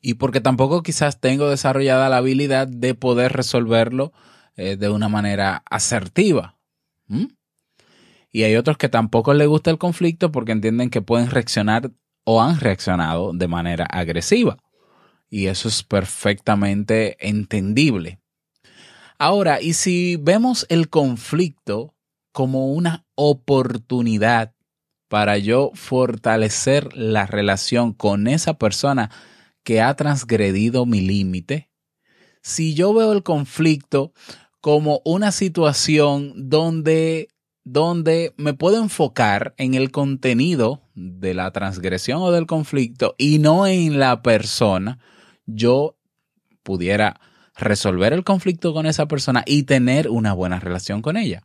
y 0.00 0.14
porque 0.14 0.40
tampoco 0.40 0.82
quizás 0.82 1.20
tengo 1.20 1.48
desarrollada 1.48 2.08
la 2.08 2.18
habilidad 2.18 2.68
de 2.68 2.94
poder 2.94 3.32
resolverlo 3.32 4.12
eh, 4.56 4.76
de 4.76 4.88
una 4.88 5.08
manera 5.08 5.62
asertiva. 5.68 6.56
Y 8.30 8.42
hay 8.42 8.56
otros 8.56 8.76
que 8.76 8.88
tampoco 8.88 9.34
les 9.34 9.46
gusta 9.46 9.70
el 9.70 9.78
conflicto 9.78 10.32
porque 10.32 10.52
entienden 10.52 10.90
que 10.90 11.02
pueden 11.02 11.30
reaccionar 11.30 11.92
o 12.24 12.42
han 12.42 12.58
reaccionado 12.58 13.32
de 13.32 13.48
manera 13.48 13.86
agresiva. 13.86 14.58
Y 15.30 15.46
eso 15.46 15.68
es 15.68 15.82
perfectamente 15.82 17.16
entendible. 17.26 18.20
Ahora, 19.18 19.60
y 19.60 19.74
si 19.74 20.16
vemos 20.16 20.66
el 20.68 20.88
conflicto 20.88 21.94
como 22.32 22.72
una 22.72 23.06
oportunidad 23.14 24.54
para 25.08 25.38
yo 25.38 25.70
fortalecer 25.74 26.96
la 26.96 27.26
relación 27.26 27.92
con 27.92 28.26
esa 28.26 28.54
persona 28.54 29.10
que 29.62 29.80
ha 29.80 29.94
transgredido 29.94 30.86
mi 30.86 31.00
límite, 31.00 31.70
si 32.42 32.74
yo 32.74 32.92
veo 32.92 33.12
el 33.12 33.22
conflicto 33.22 34.12
como 34.60 35.00
una 35.04 35.30
situación 35.32 36.48
donde, 36.48 37.28
donde 37.64 38.34
me 38.36 38.52
puedo 38.54 38.82
enfocar 38.82 39.54
en 39.56 39.74
el 39.74 39.90
contenido 39.90 40.82
de 40.94 41.34
la 41.34 41.50
transgresión 41.50 42.22
o 42.22 42.30
del 42.30 42.46
conflicto 42.46 43.14
y 43.18 43.38
no 43.38 43.66
en 43.66 43.98
la 43.98 44.22
persona, 44.22 44.98
yo 45.46 45.96
pudiera 46.62 47.20
resolver 47.56 48.12
el 48.12 48.24
conflicto 48.24 48.74
con 48.74 48.86
esa 48.86 49.06
persona 49.06 49.42
y 49.46 49.62
tener 49.62 50.08
una 50.08 50.34
buena 50.34 50.60
relación 50.60 51.02
con 51.02 51.16
ella. 51.16 51.42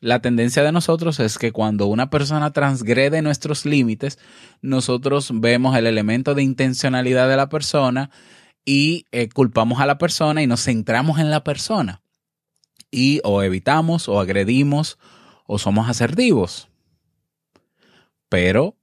La 0.00 0.20
tendencia 0.20 0.64
de 0.64 0.72
nosotros 0.72 1.20
es 1.20 1.38
que 1.38 1.52
cuando 1.52 1.86
una 1.86 2.10
persona 2.10 2.52
transgrede 2.52 3.22
nuestros 3.22 3.64
límites, 3.64 4.18
nosotros 4.60 5.30
vemos 5.32 5.76
el 5.76 5.86
elemento 5.86 6.34
de 6.34 6.42
intencionalidad 6.42 7.28
de 7.28 7.36
la 7.36 7.48
persona 7.48 8.10
y 8.64 9.06
eh, 9.12 9.28
culpamos 9.28 9.80
a 9.80 9.86
la 9.86 9.98
persona 9.98 10.42
y 10.42 10.48
nos 10.48 10.64
centramos 10.64 11.20
en 11.20 11.30
la 11.30 11.44
persona. 11.44 12.02
Y 12.90 13.20
o 13.22 13.44
evitamos 13.44 14.08
o 14.08 14.18
agredimos 14.18 14.98
o 15.52 15.58
somos 15.58 15.86
asertivos. 15.90 16.70
Pero 18.30 18.78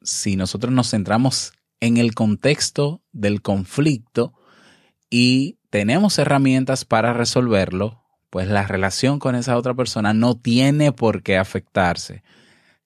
si 0.00 0.36
nosotros 0.36 0.72
nos 0.72 0.90
centramos 0.90 1.52
en 1.80 1.98
el 1.98 2.14
contexto 2.14 3.02
del 3.12 3.42
conflicto 3.42 4.32
y 5.10 5.58
tenemos 5.68 6.18
herramientas 6.18 6.86
para 6.86 7.12
resolverlo, 7.12 8.02
pues 8.30 8.48
la 8.48 8.66
relación 8.66 9.18
con 9.18 9.34
esa 9.34 9.58
otra 9.58 9.74
persona 9.74 10.14
no 10.14 10.34
tiene 10.34 10.92
por 10.92 11.22
qué 11.22 11.36
afectarse. 11.36 12.22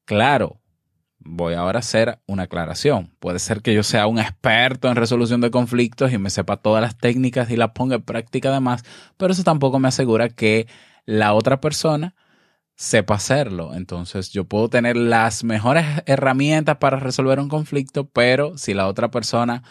Claro, 0.05 0.61
voy 1.21 1.55
ahora 1.55 1.79
a 1.79 1.81
hacer 1.81 2.19
una 2.27 2.45
aclaración. 2.45 3.15
Puede 3.21 3.39
ser 3.39 3.63
que 3.63 3.73
yo 3.73 3.85
sea 3.85 4.09
un 4.09 4.19
experto 4.19 4.89
en 4.89 4.97
resolución 4.97 5.41
de 5.41 5.53
conflictos 5.53 6.13
y 6.13 6.19
me 6.19 6.31
sepa 6.31 6.57
todas 6.57 6.83
las 6.83 6.99
técnicas 6.99 7.53
y 7.53 7.57
las 7.57 7.71
ponga 7.71 7.95
en 7.95 8.03
práctica 8.03 8.49
además, 8.49 8.85
pero 9.17 9.33
eso 9.33 9.45
tampoco 9.45 9.79
me 9.79 9.87
asegura 9.87 10.29
que 10.29 10.67
la 11.07 11.35
otra 11.35 11.61
persona 11.61 12.17
sepa 12.79 13.15
hacerlo. 13.15 13.75
Entonces 13.75 14.31
yo 14.31 14.45
puedo 14.45 14.71
tener 14.71 14.97
las 14.97 15.43
mejores 15.43 15.85
herramientas 16.07 16.77
para 16.79 16.99
resolver 16.99 17.41
un 17.41 17.49
conflicto, 17.49 18.09
pero 18.09 18.57
si 18.57 18.73
la 18.73 18.87
otra 18.87 19.11
persona 19.11 19.65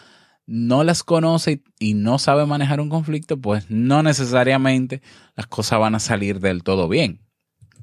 no 0.46 0.84
las 0.84 1.02
conoce 1.02 1.62
y 1.78 1.94
no 1.94 2.18
sabe 2.18 2.44
manejar 2.44 2.80
un 2.80 2.90
conflicto, 2.90 3.40
pues 3.40 3.70
no 3.70 4.02
necesariamente 4.02 5.02
las 5.34 5.46
cosas 5.46 5.80
van 5.80 5.94
a 5.94 6.00
salir 6.00 6.38
del 6.40 6.62
todo 6.62 6.86
bien. 6.86 7.26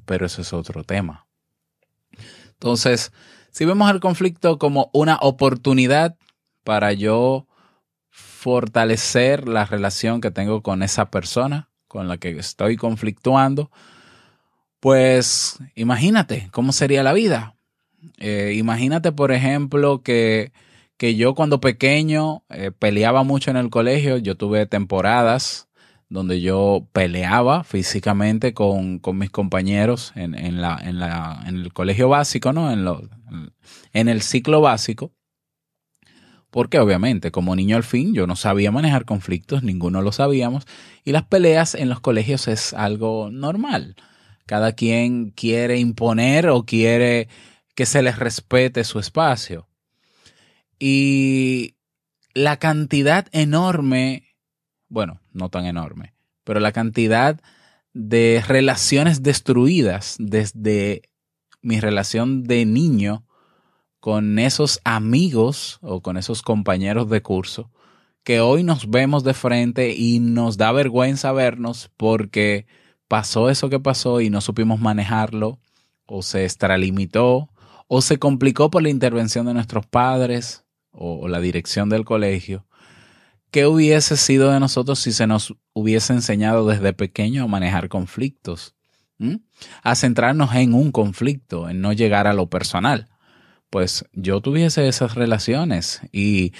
Pero 0.04 0.26
eso 0.26 0.42
es 0.42 0.52
otro 0.52 0.84
tema. 0.84 1.26
Entonces, 2.52 3.12
si 3.50 3.64
vemos 3.64 3.90
el 3.90 3.98
conflicto 3.98 4.58
como 4.58 4.90
una 4.92 5.18
oportunidad 5.20 6.16
para 6.62 6.92
yo 6.92 7.48
fortalecer 8.10 9.48
la 9.48 9.64
relación 9.64 10.20
que 10.20 10.30
tengo 10.30 10.62
con 10.62 10.84
esa 10.84 11.10
persona 11.10 11.68
con 11.88 12.06
la 12.06 12.18
que 12.18 12.30
estoy 12.30 12.76
conflictuando, 12.76 13.70
pues 14.80 15.58
imagínate 15.74 16.48
cómo 16.52 16.72
sería 16.72 17.02
la 17.02 17.12
vida. 17.12 17.56
Eh, 18.18 18.54
imagínate, 18.56 19.12
por 19.12 19.32
ejemplo, 19.32 20.02
que, 20.02 20.52
yo 20.98 21.34
cuando 21.34 21.60
pequeño 21.60 22.44
eh, 22.48 22.70
peleaba 22.76 23.22
mucho 23.22 23.50
en 23.50 23.56
el 23.56 23.70
colegio. 23.70 24.18
Yo 24.18 24.36
tuve 24.36 24.66
temporadas 24.66 25.68
donde 26.08 26.40
yo 26.40 26.86
peleaba 26.92 27.64
físicamente 27.64 28.54
con, 28.54 29.00
mis 29.14 29.30
compañeros 29.30 30.12
en, 30.14 30.60
la, 30.60 30.78
en, 30.82 30.98
la, 31.00 31.42
en, 31.46 31.56
el 31.56 31.72
colegio 31.72 32.08
básico, 32.08 32.52
¿no? 32.52 32.70
En, 32.70 32.84
lo, 32.84 33.02
en 33.92 34.08
el 34.08 34.22
ciclo 34.22 34.60
básico. 34.60 35.12
Porque 36.50 36.78
obviamente, 36.78 37.32
como 37.32 37.56
niño 37.56 37.76
al 37.76 37.82
fin, 37.82 38.14
yo 38.14 38.26
no 38.26 38.36
sabía 38.36 38.70
manejar 38.70 39.04
conflictos, 39.04 39.62
ninguno 39.62 40.00
lo 40.00 40.12
sabíamos, 40.12 40.64
y 41.04 41.12
las 41.12 41.24
peleas 41.24 41.74
en 41.74 41.88
los 41.88 42.00
colegios 42.00 42.48
es 42.48 42.72
algo 42.72 43.30
normal. 43.30 43.96
Cada 44.46 44.72
quien 44.72 45.30
quiere 45.30 45.78
imponer 45.78 46.48
o 46.48 46.64
quiere 46.64 47.28
que 47.74 47.86
se 47.86 48.02
les 48.02 48.18
respete 48.18 48.84
su 48.84 48.98
espacio. 48.98 49.68
Y 50.78 51.74
la 52.34 52.58
cantidad 52.58 53.26
enorme, 53.32 54.36
bueno, 54.88 55.20
no 55.32 55.48
tan 55.50 55.66
enorme, 55.66 56.14
pero 56.44 56.60
la 56.60 56.72
cantidad 56.72 57.40
de 57.92 58.42
relaciones 58.46 59.22
destruidas 59.22 60.16
desde 60.18 61.02
mi 61.62 61.80
relación 61.80 62.44
de 62.44 62.64
niño 62.66 63.26
con 64.00 64.38
esos 64.38 64.80
amigos 64.84 65.78
o 65.82 66.02
con 66.02 66.16
esos 66.16 66.42
compañeros 66.42 67.10
de 67.10 67.22
curso 67.22 67.70
que 68.26 68.40
hoy 68.40 68.64
nos 68.64 68.90
vemos 68.90 69.22
de 69.22 69.34
frente 69.34 69.94
y 69.94 70.18
nos 70.18 70.56
da 70.56 70.72
vergüenza 70.72 71.30
vernos 71.30 71.92
porque 71.96 72.66
pasó 73.08 73.50
eso 73.50 73.68
que 73.68 73.80
pasó 73.80 74.20
y 74.20 74.30
no 74.30 74.40
supimos 74.40 74.80
manejarlo, 74.80 75.58
o 76.06 76.22
se 76.22 76.44
extralimitó, 76.44 77.50
o 77.88 78.02
se 78.02 78.18
complicó 78.18 78.70
por 78.70 78.82
la 78.82 78.88
intervención 78.88 79.46
de 79.46 79.54
nuestros 79.54 79.86
padres 79.86 80.64
o, 80.90 81.28
la 81.28 81.40
dirección 81.40 81.88
del 81.88 82.04
colegio. 82.04 82.66
¿Qué 83.50 83.66
hubiese 83.66 84.16
sido 84.16 84.50
de 84.50 84.60
nosotros 84.60 84.98
si 84.98 85.12
se 85.12 85.26
nos 85.26 85.54
hubiese 85.72 86.12
enseñado 86.12 86.66
desde 86.66 86.92
pequeño 86.92 87.44
a 87.44 87.48
manejar 87.48 87.88
conflictos? 87.88 88.74
A 89.82 89.94
centrarnos 89.94 90.54
en 90.54 90.74
un 90.74 90.92
conflicto, 90.92 91.70
en 91.70 91.80
no 91.80 91.92
llegar 91.92 92.26
a 92.26 92.34
lo 92.34 92.50
personal. 92.50 93.08
Pues 93.70 94.04
yo 94.12 94.40
tuviese 94.40 94.88
esas 94.88 95.14
relaciones 95.14 96.02
y 96.12 96.52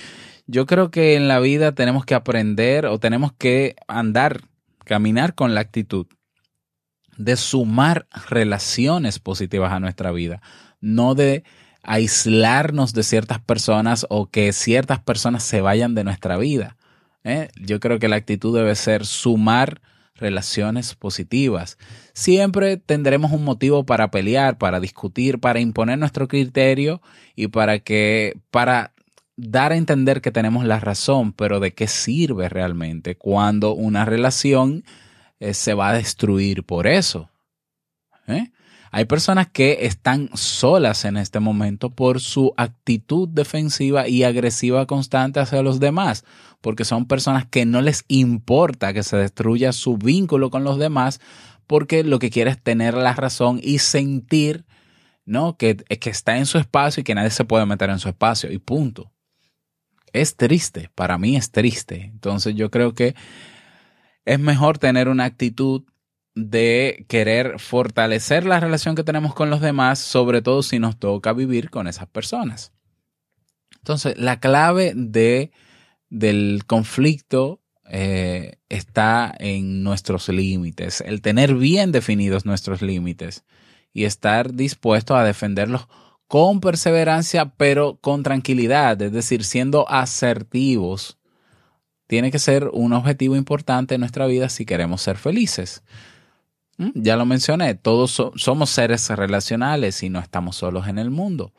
yo 0.46 0.64
creo 0.66 0.90
que 0.90 1.16
en 1.16 1.28
la 1.28 1.38
vida 1.40 1.72
tenemos 1.74 2.04
que 2.04 2.14
aprender 2.14 2.87
o 2.87 2.98
tenemos 2.98 3.32
que 3.32 3.76
andar, 3.88 4.42
caminar 4.85 5.35
con 5.35 5.54
la 5.54 5.61
actitud 5.61 6.06
de 7.16 7.37
sumar 7.37 8.07
relaciones 8.29 9.18
positivas 9.18 9.72
a 9.72 9.81
nuestra 9.81 10.12
vida, 10.12 10.40
no 10.81 11.14
de 11.14 11.44
aislarnos 11.83 12.92
de 12.92 13.02
ciertas 13.02 13.40
personas 13.40 14.07
o 14.11 14.26
que 14.26 14.52
ciertas 14.52 15.00
personas 15.00 15.44
se 15.44 15.61
vayan 15.61 15.94
de 15.94 16.05
nuestra 16.05 16.37
vida. 16.37 16.76
¿eh? 17.24 17.48
Yo 17.61 17.81
creo 17.81 17.98
que 17.98 18.09
la 18.09 18.16
actitud 18.16 18.57
debe 18.57 18.74
ser 18.74 19.07
sumar 19.07 19.81
relaciones 20.16 20.94
positivas. 20.94 21.79
Siempre 22.12 22.76
tendremos 22.76 23.33
un 23.33 23.44
motivo 23.44 23.85
para 23.85 24.11
pelear, 24.11 24.59
para 24.59 24.81
discutir, 24.81 25.38
para 25.38 25.61
imponer 25.61 25.98
nuestro 25.98 26.26
criterio 26.26 27.02
y 27.35 27.48
para 27.48 27.79
que 27.79 28.38
para 28.50 28.92
dar 29.37 29.72
a 29.72 29.76
entender 29.76 30.22
que 30.22 30.33
tenemos 30.33 30.64
la 30.64 30.81
razón, 30.81 31.33
pero 31.33 31.61
de 31.61 31.74
qué 31.74 31.87
sirve 31.87 32.48
realmente 32.48 33.16
cuando 33.16 33.74
una 33.74 34.05
relación 34.05 34.85
eh, 35.40 35.55
se 35.55 35.75
va 35.75 35.90
a 35.90 35.94
destruir 35.94 36.64
por 36.64 36.87
eso. 36.87 37.31
¿eh? 38.27 38.51
Hay 38.90 39.05
personas 39.05 39.49
que 39.49 39.79
están 39.83 40.31
solas 40.35 41.05
en 41.05 41.16
este 41.16 41.40
momento 41.40 41.90
por 41.90 42.20
su 42.20 42.55
actitud 42.57 43.29
defensiva 43.29 44.09
y 44.09 44.25
agresiva 44.25 44.87
constante 44.87 45.40
hacia 45.40 45.62
los 45.62 45.81
demás, 45.81 46.25
porque 46.61 46.85
son 46.85 47.07
personas 47.07 47.46
que 47.46 47.66
no 47.66 47.83
les 47.83 48.05
importa 48.09 48.92
que 48.92 49.03
se 49.03 49.16
destruya 49.16 49.72
su 49.72 49.99
vínculo 49.99 50.51
con 50.51 50.64
los 50.64 50.79
demás, 50.79 51.20
porque 51.66 52.05
lo 52.05 52.18
que 52.18 52.31
quiere 52.31 52.51
es 52.51 52.62
tener 52.62 52.94
la 52.94 53.12
razón 53.12 53.61
y 53.62 53.79
sentir 53.79 54.64
¿no? 55.27 55.57
Que, 55.59 55.77
que 55.77 56.11
está 56.11 56.38
en 56.38 56.46
su 56.46 56.57
espacio 56.57 57.01
y 57.01 57.05
que 57.05 57.14
nadie 57.14 57.31
se 57.31 57.44
puede 57.44 57.66
meter 57.66 57.90
en 57.90 57.99
su 57.99 58.09
espacio 58.09 58.51
y 58.51 58.59
punto. 58.59 59.12
Es 60.12 60.37
triste, 60.37 60.88
para 60.94 61.18
mí 61.18 61.37
es 61.37 61.51
triste. 61.51 62.05
Entonces 62.05 62.55
yo 62.55 62.70
creo 62.70 62.94
que 62.94 63.14
es 64.26 64.38
mejor 64.38 64.78
tener 64.78 65.08
una 65.08 65.24
actitud 65.24 65.84
de 66.34 67.06
querer 67.08 67.58
fortalecer 67.58 68.44
la 68.44 68.60
relación 68.60 68.94
que 68.94 69.04
tenemos 69.04 69.34
con 69.34 69.48
los 69.48 69.62
demás, 69.62 69.98
sobre 69.98 70.42
todo 70.42 70.62
si 70.62 70.78
nos 70.78 70.98
toca 70.98 71.32
vivir 71.32 71.70
con 71.70 71.88
esas 71.88 72.08
personas. 72.08 72.72
Entonces, 73.78 74.18
la 74.18 74.38
clave 74.38 74.92
de, 74.94 75.50
del 76.10 76.64
conflicto 76.66 77.62
eh, 77.88 78.58
está 78.68 79.34
en 79.38 79.82
nuestros 79.82 80.28
límites, 80.28 81.00
el 81.00 81.22
tener 81.22 81.54
bien 81.54 81.92
definidos 81.92 82.44
nuestros 82.44 82.82
límites 82.82 83.44
y 83.92 84.04
estar 84.04 84.52
dispuesto 84.52 85.16
a 85.16 85.24
defenderlos 85.24 85.88
con 86.26 86.60
perseverancia, 86.60 87.54
pero 87.56 87.98
con 88.00 88.22
tranquilidad, 88.24 89.00
es 89.00 89.12
decir, 89.12 89.44
siendo 89.44 89.88
asertivos. 89.88 91.18
Tiene 92.07 92.31
que 92.31 92.38
ser 92.38 92.71
un 92.73 92.92
objetivo 92.92 93.37
importante 93.37 93.95
en 93.95 94.01
nuestra 94.01 94.27
vida 94.27 94.49
si 94.49 94.64
queremos 94.64 95.03
ser 95.03 95.16
felices. 95.16 95.83
Mm, 96.79 96.90
ya 96.95 97.16
lo 97.16 97.27
mencioné, 97.27 97.75
todos 97.75 98.23
somos 98.37 98.71
seres 98.71 99.09
relacionales 99.09 100.03
y 100.03 100.11
no 100.11 100.19
estamos 100.19 100.57
solos 100.57 100.88
en 100.88 100.99
el 100.99 101.11
mundo. 101.11 101.53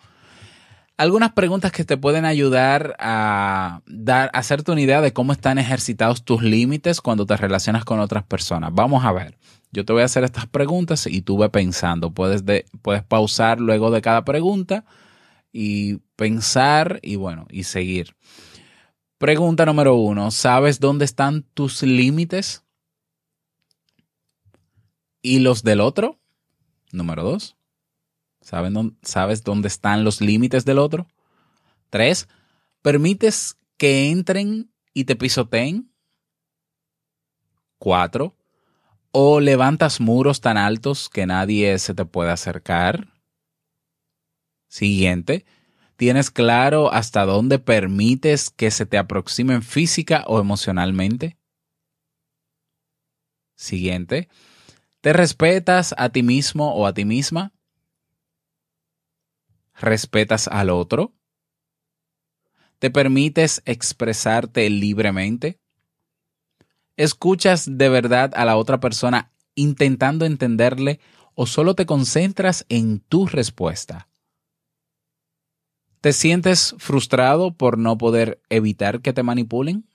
Algunas 0.98 1.34
preguntas 1.34 1.72
que 1.72 1.84
te 1.84 1.96
pueden 1.96 2.26
ayudar 2.26 2.96
a, 3.00 3.82
dar, 3.86 4.32
hacerte 4.34 4.72
una 4.72 4.82
idea 4.82 5.00
de 5.00 5.14
cómo 5.14 5.32
están 5.32 5.60
ejercitados 5.60 6.24
tus 6.24 6.42
límites 6.42 7.02
cuando 7.02 7.28
te 7.28 7.38
relacionas 7.38 7.86
con 7.86 8.00
otras 8.00 8.24
personas. 8.24 8.72
Vamos 8.74 9.06
a 9.06 9.12
ver. 9.12 9.38
Yo 9.72 9.86
te 9.86 9.94
voy 9.94 10.02
a 10.02 10.06
hacer 10.06 10.24
estas 10.24 10.48
preguntas 10.48 11.06
y 11.06 11.22
tú 11.22 11.38
ve 11.38 11.50
pensando. 11.50 12.10
Puedes, 12.12 12.44
puedes 12.82 13.04
pausar 13.04 13.60
luego 13.60 13.92
de 13.92 14.02
cada 14.02 14.26
pregunta 14.26 14.86
y 15.54 15.98
pensar 16.16 17.00
y 17.04 17.16
bueno, 17.16 17.46
y 17.52 17.64
seguir. 17.64 18.16
Pregunta 19.18 19.66
número 19.66 19.96
uno. 19.96 20.30
¿Sabes 20.30 20.80
dónde 20.80 21.06
están 21.06 21.42
tus 21.42 21.82
límites? 21.82 22.64
¿Y 25.24 25.40
los 25.40 25.64
del 25.64 25.82
otro? 25.82 26.20
Número 26.92 27.24
dos. 27.24 27.58
¿Sabes 28.42 29.44
dónde 29.44 29.68
están 29.68 30.04
los 30.04 30.22
límites 30.22 30.66
del 30.66 30.78
otro? 30.78 31.08
Tres. 31.90 32.30
¿Permites 32.84 33.58
que 33.78 34.10
entren 34.10 34.72
y 34.94 35.06
te 35.06 35.16
pisoteen? 35.16 35.92
Cuatro. 37.80 38.38
¿O 39.12 39.40
levantas 39.40 40.00
muros 40.00 40.42
tan 40.42 40.58
altos 40.58 41.10
que 41.10 41.26
nadie 41.26 41.80
se 41.80 41.96
te 41.96 42.06
puede 42.06 42.30
acercar? 42.30 43.08
Siguiente. 44.68 45.46
¿Tienes 45.98 46.30
claro 46.30 46.94
hasta 46.94 47.26
dónde 47.26 47.58
permites 47.58 48.52
que 48.52 48.70
se 48.70 48.86
te 48.86 49.00
aproximen 49.00 49.64
física 49.64 50.24
o 50.28 50.40
emocionalmente? 50.40 51.40
Siguiente. 53.56 54.30
¿Te 55.02 55.12
respetas 55.12 55.96
a 55.98 56.10
ti 56.10 56.22
mismo 56.22 56.76
o 56.76 56.86
a 56.86 56.94
ti 56.94 57.04
misma? 57.04 57.52
¿Respetas 59.74 60.48
al 60.48 60.70
otro? 60.70 61.16
¿Te 62.78 62.92
permites 62.92 63.64
expresarte 63.66 64.70
libremente? 64.70 65.60
¿Escuchas 66.96 67.76
de 67.76 67.90
verdad 67.90 68.34
a 68.36 68.46
la 68.46 68.56
otra 68.56 68.80
persona 68.80 69.32
intentando 69.56 70.26
entenderle 70.26 71.00
o 71.34 71.48
solo 71.48 71.74
te 71.74 71.88
concentras 71.88 72.68
en 72.70 73.00
tu 73.00 73.26
respuesta? 73.26 74.08
¿Te 76.02 76.14
sientes 76.14 76.76
frustrado 76.78 77.54
por 77.56 77.78
no 77.80 77.98
poder 77.98 78.40
evitar 78.50 79.02
que 79.02 79.14
te 79.14 79.24
manipulen? 79.24 79.88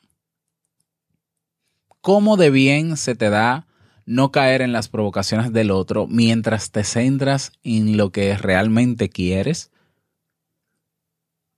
¿Cómo 2.01 2.37
de 2.37 2.51
bien 2.51 2.97
se 2.97 3.15
te 3.15 3.31
da 3.31 3.69
no 4.05 4.33
caer 4.33 4.63
en 4.63 4.73
las 4.73 4.89
provocaciones 4.89 5.53
del 5.53 5.71
otro 5.71 6.09
mientras 6.09 6.73
te 6.73 6.83
centras 6.83 7.53
en 7.63 7.97
lo 7.97 8.11
que 8.11 8.37
realmente 8.37 9.09
quieres? 9.09 9.71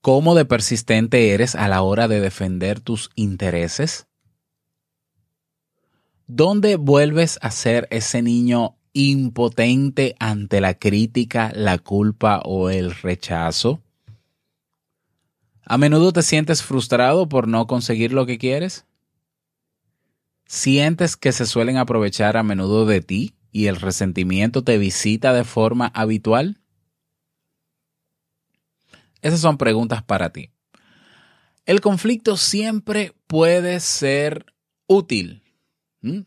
¿Cómo 0.02 0.34
de 0.34 0.44
persistente 0.44 1.30
eres 1.30 1.54
a 1.54 1.66
la 1.66 1.80
hora 1.80 2.08
de 2.08 2.20
defender 2.20 2.80
tus 2.80 3.08
intereses? 3.14 4.06
¿Dónde 6.26 6.76
vuelves 6.76 7.38
a 7.40 7.50
ser 7.50 7.88
ese 7.90 8.20
niño 8.20 8.76
impotente 8.92 10.14
ante 10.18 10.60
la 10.60 10.74
crítica, 10.74 11.50
la 11.54 11.78
culpa 11.78 12.40
o 12.44 12.68
el 12.68 12.94
rechazo? 12.94 13.83
¿A 15.66 15.78
menudo 15.78 16.12
te 16.12 16.22
sientes 16.22 16.62
frustrado 16.62 17.28
por 17.28 17.48
no 17.48 17.66
conseguir 17.66 18.12
lo 18.12 18.26
que 18.26 18.38
quieres? 18.38 18.86
¿Sientes 20.46 21.16
que 21.16 21.32
se 21.32 21.46
suelen 21.46 21.78
aprovechar 21.78 22.36
a 22.36 22.42
menudo 22.42 22.86
de 22.86 23.00
ti 23.00 23.34
y 23.50 23.66
el 23.66 23.76
resentimiento 23.76 24.62
te 24.62 24.78
visita 24.78 25.32
de 25.32 25.44
forma 25.44 25.86
habitual? 25.88 26.60
Esas 29.22 29.40
son 29.40 29.56
preguntas 29.56 30.02
para 30.02 30.30
ti. 30.30 30.50
El 31.64 31.80
conflicto 31.80 32.36
siempre 32.36 33.14
puede 33.26 33.80
ser 33.80 34.44
útil 34.86 35.44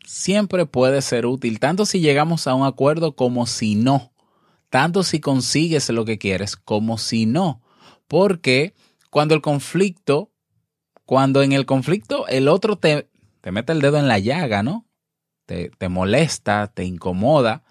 Siempre 0.04 0.66
puede 0.66 1.02
ser 1.02 1.24
útil, 1.24 1.60
tanto 1.60 1.86
si 1.86 2.00
llegamos 2.00 2.48
a 2.48 2.54
un 2.54 2.66
acuerdo 2.66 3.14
como 3.14 3.46
si 3.46 3.76
no, 3.76 4.12
tanto 4.70 5.04
si 5.04 5.20
consigues 5.20 5.88
lo 5.90 6.04
que 6.04 6.18
quieres 6.18 6.56
como 6.56 6.98
si 6.98 7.26
no, 7.26 7.62
porque 8.08 8.74
cuando 9.10 9.34
el 9.34 9.40
conflicto, 9.40 10.30
cuando 11.04 11.42
en 11.42 11.52
el 11.52 11.66
conflicto 11.66 12.26
el 12.28 12.48
otro 12.48 12.76
te, 12.76 13.08
te 13.40 13.52
mete 13.52 13.72
el 13.72 13.80
dedo 13.80 13.98
en 13.98 14.08
la 14.08 14.18
llaga, 14.18 14.62
¿no? 14.62 14.86
Te, 15.46 15.70
te 15.78 15.88
molesta, 15.88 16.66
te 16.66 16.84
incomoda, 16.84 17.64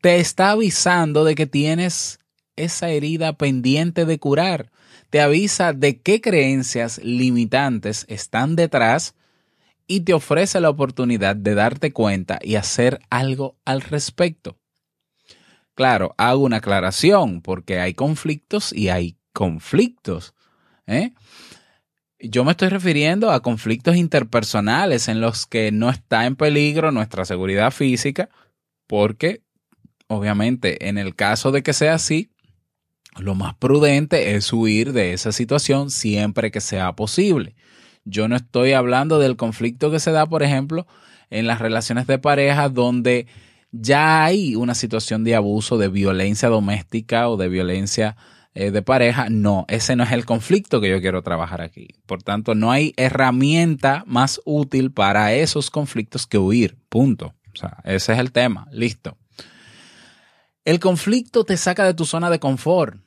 te 0.00 0.18
está 0.18 0.50
avisando 0.50 1.24
de 1.24 1.34
que 1.34 1.46
tienes 1.46 2.18
esa 2.56 2.90
herida 2.90 3.34
pendiente 3.34 4.04
de 4.04 4.18
curar, 4.18 4.70
te 5.10 5.20
avisa 5.20 5.72
de 5.72 6.00
qué 6.00 6.20
creencias 6.20 6.98
limitantes 7.02 8.04
están 8.08 8.56
detrás 8.56 9.14
y 9.86 10.00
te 10.00 10.14
ofrece 10.14 10.60
la 10.60 10.70
oportunidad 10.70 11.34
de 11.34 11.54
darte 11.54 11.92
cuenta 11.92 12.38
y 12.42 12.54
hacer 12.54 13.00
algo 13.10 13.56
al 13.64 13.80
respecto. 13.80 14.56
Claro, 15.74 16.14
hago 16.16 16.44
una 16.44 16.58
aclaración 16.58 17.40
porque 17.40 17.80
hay 17.80 17.94
conflictos 17.94 18.72
y 18.72 18.88
hay 18.88 19.16
conflictos. 19.32 20.34
¿Eh? 20.86 21.12
Yo 22.18 22.44
me 22.44 22.50
estoy 22.50 22.68
refiriendo 22.68 23.30
a 23.30 23.40
conflictos 23.40 23.96
interpersonales 23.96 25.08
en 25.08 25.20
los 25.20 25.46
que 25.46 25.72
no 25.72 25.88
está 25.88 26.26
en 26.26 26.36
peligro 26.36 26.92
nuestra 26.92 27.24
seguridad 27.24 27.70
física 27.70 28.28
porque, 28.86 29.42
obviamente, 30.06 30.88
en 30.88 30.98
el 30.98 31.14
caso 31.14 31.50
de 31.50 31.62
que 31.62 31.72
sea 31.72 31.94
así, 31.94 32.30
lo 33.18 33.34
más 33.34 33.54
prudente 33.54 34.34
es 34.34 34.52
huir 34.52 34.92
de 34.92 35.12
esa 35.12 35.32
situación 35.32 35.90
siempre 35.90 36.50
que 36.50 36.60
sea 36.60 36.92
posible. 36.94 37.54
Yo 38.04 38.28
no 38.28 38.36
estoy 38.36 38.72
hablando 38.72 39.18
del 39.18 39.36
conflicto 39.36 39.90
que 39.90 40.00
se 40.00 40.10
da, 40.10 40.26
por 40.26 40.42
ejemplo, 40.42 40.86
en 41.30 41.46
las 41.46 41.60
relaciones 41.60 42.06
de 42.06 42.18
pareja 42.18 42.68
donde 42.68 43.26
ya 43.72 44.24
hay 44.24 44.56
una 44.56 44.74
situación 44.74 45.24
de 45.24 45.36
abuso, 45.36 45.78
de 45.78 45.88
violencia 45.88 46.48
doméstica 46.48 47.28
o 47.28 47.36
de 47.36 47.48
violencia 47.48 48.16
eh, 48.54 48.70
de 48.70 48.82
pareja. 48.82 49.28
No, 49.30 49.64
ese 49.68 49.96
no 49.96 50.04
es 50.04 50.12
el 50.12 50.24
conflicto 50.24 50.80
que 50.80 50.90
yo 50.90 51.00
quiero 51.00 51.22
trabajar 51.22 51.60
aquí. 51.60 51.88
Por 52.06 52.22
tanto, 52.22 52.54
no 52.54 52.70
hay 52.70 52.92
herramienta 52.96 54.04
más 54.06 54.40
útil 54.44 54.92
para 54.92 55.32
esos 55.34 55.70
conflictos 55.70 56.26
que 56.26 56.38
huir. 56.38 56.76
Punto. 56.88 57.34
O 57.52 57.56
sea, 57.58 57.78
ese 57.84 58.12
es 58.12 58.18
el 58.18 58.32
tema. 58.32 58.66
Listo. 58.70 59.16
El 60.64 60.78
conflicto 60.78 61.44
te 61.44 61.56
saca 61.56 61.84
de 61.84 61.94
tu 61.94 62.04
zona 62.04 62.30
de 62.30 62.38
confort 62.38 63.00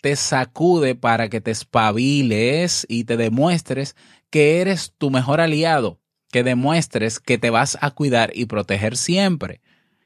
te 0.00 0.16
sacude 0.16 0.94
para 0.94 1.28
que 1.28 1.40
te 1.40 1.50
espabiles 1.50 2.86
y 2.88 3.04
te 3.04 3.16
demuestres 3.16 3.96
que 4.30 4.60
eres 4.60 4.94
tu 4.96 5.10
mejor 5.10 5.40
aliado, 5.40 6.00
que 6.30 6.42
demuestres 6.42 7.20
que 7.20 7.38
te 7.38 7.50
vas 7.50 7.78
a 7.80 7.90
cuidar 7.90 8.30
y 8.34 8.46
proteger 8.46 8.96
siempre, 8.96 9.60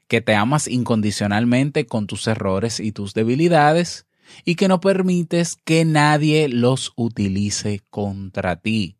que 0.07 0.21
te 0.21 0.35
amas 0.35 0.67
incondicionalmente 0.67 1.85
con 1.85 2.07
tus 2.07 2.27
errores 2.27 2.79
y 2.79 2.91
tus 2.91 3.13
debilidades 3.13 4.04
y 4.43 4.55
que 4.55 4.67
no 4.67 4.79
permites 4.81 5.55
que 5.55 5.85
nadie 5.85 6.49
los 6.49 6.93
utilice 6.95 7.81
contra 7.89 8.57
ti. 8.57 8.97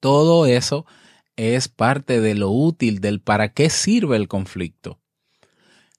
Todo 0.00 0.46
eso 0.46 0.86
es 1.36 1.68
parte 1.68 2.20
de 2.20 2.34
lo 2.34 2.50
útil 2.50 3.00
del 3.00 3.20
para 3.20 3.52
qué 3.52 3.70
sirve 3.70 4.16
el 4.16 4.28
conflicto. 4.28 5.00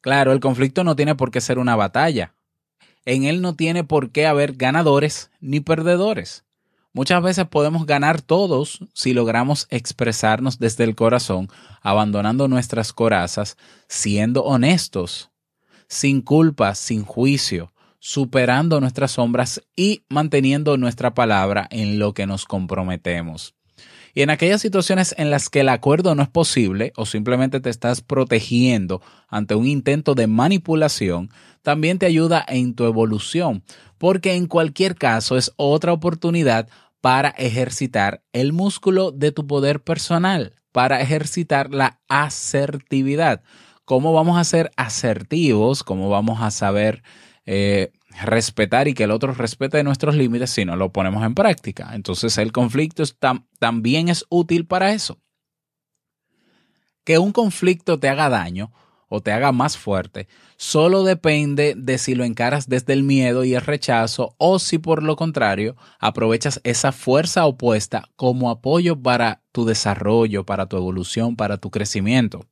Claro, 0.01 0.31
el 0.31 0.39
conflicto 0.39 0.83
no 0.83 0.95
tiene 0.95 1.15
por 1.15 1.31
qué 1.31 1.41
ser 1.41 1.57
una 1.57 1.75
batalla. 1.75 2.35
En 3.05 3.23
él 3.23 3.41
no 3.41 3.55
tiene 3.55 3.83
por 3.83 4.11
qué 4.11 4.27
haber 4.27 4.53
ganadores 4.53 5.31
ni 5.39 5.59
perdedores. 5.59 6.43
Muchas 6.93 7.21
veces 7.21 7.45
podemos 7.47 7.85
ganar 7.85 8.21
todos 8.21 8.79
si 8.93 9.13
logramos 9.13 9.67
expresarnos 9.69 10.59
desde 10.59 10.85
el 10.85 10.95
corazón, 10.95 11.49
abandonando 11.81 12.47
nuestras 12.47 12.93
corazas, 12.93 13.57
siendo 13.89 14.43
honestos, 14.43 15.29
sin 15.89 16.21
culpa, 16.21 16.73
sin 16.73 17.03
juicio, 17.03 17.73
superando 18.07 18.79
nuestras 18.79 19.13
sombras 19.13 19.63
y 19.75 20.03
manteniendo 20.09 20.77
nuestra 20.77 21.15
palabra 21.15 21.67
en 21.71 21.97
lo 21.97 22.13
que 22.13 22.27
nos 22.27 22.45
comprometemos. 22.45 23.55
Y 24.13 24.21
en 24.21 24.29
aquellas 24.29 24.61
situaciones 24.61 25.15
en 25.17 25.31
las 25.31 25.49
que 25.49 25.61
el 25.61 25.69
acuerdo 25.69 26.13
no 26.13 26.21
es 26.21 26.29
posible 26.29 26.93
o 26.97 27.07
simplemente 27.07 27.61
te 27.61 27.71
estás 27.71 28.01
protegiendo 28.01 29.01
ante 29.27 29.55
un 29.55 29.65
intento 29.65 30.13
de 30.13 30.27
manipulación, 30.27 31.31
también 31.63 31.97
te 31.97 32.05
ayuda 32.05 32.45
en 32.47 32.75
tu 32.75 32.85
evolución, 32.85 33.63
porque 33.97 34.35
en 34.35 34.45
cualquier 34.45 34.93
caso 34.93 35.35
es 35.35 35.51
otra 35.55 35.91
oportunidad 35.91 36.69
para 37.01 37.29
ejercitar 37.29 38.21
el 38.33 38.53
músculo 38.53 39.13
de 39.13 39.31
tu 39.31 39.47
poder 39.47 39.81
personal, 39.81 40.53
para 40.71 41.01
ejercitar 41.01 41.73
la 41.73 42.01
asertividad. 42.07 43.41
¿Cómo 43.83 44.13
vamos 44.13 44.37
a 44.37 44.43
ser 44.43 44.69
asertivos? 44.77 45.83
¿Cómo 45.83 46.09
vamos 46.11 46.39
a 46.41 46.51
saber 46.51 47.01
eh, 47.45 47.91
respetar 48.21 48.87
y 48.87 48.93
que 48.93 49.03
el 49.03 49.11
otro 49.11 49.33
respete 49.33 49.83
nuestros 49.83 50.15
límites 50.15 50.49
si 50.49 50.65
no 50.65 50.75
lo 50.75 50.91
ponemos 50.91 51.23
en 51.23 51.35
práctica. 51.35 51.91
Entonces 51.93 52.37
el 52.37 52.51
conflicto 52.51 53.03
también 53.59 54.09
es 54.09 54.25
útil 54.29 54.65
para 54.65 54.93
eso. 54.93 55.19
Que 57.03 57.19
un 57.19 57.31
conflicto 57.31 57.99
te 57.99 58.09
haga 58.09 58.29
daño 58.29 58.71
o 59.07 59.21
te 59.21 59.31
haga 59.31 59.51
más 59.51 59.77
fuerte 59.77 60.27
solo 60.57 61.03
depende 61.03 61.75
de 61.77 61.97
si 61.97 62.15
lo 62.15 62.23
encaras 62.23 62.69
desde 62.69 62.93
el 62.93 63.03
miedo 63.03 63.43
y 63.43 63.55
el 63.55 63.61
rechazo 63.61 64.35
o 64.37 64.59
si 64.59 64.77
por 64.77 65.03
lo 65.03 65.15
contrario 65.15 65.75
aprovechas 65.99 66.61
esa 66.63 66.91
fuerza 66.91 67.45
opuesta 67.45 68.09
como 68.15 68.49
apoyo 68.49 69.01
para 69.01 69.41
tu 69.51 69.65
desarrollo, 69.65 70.45
para 70.45 70.67
tu 70.67 70.77
evolución, 70.77 71.35
para 71.35 71.57
tu 71.57 71.71
crecimiento. 71.71 72.45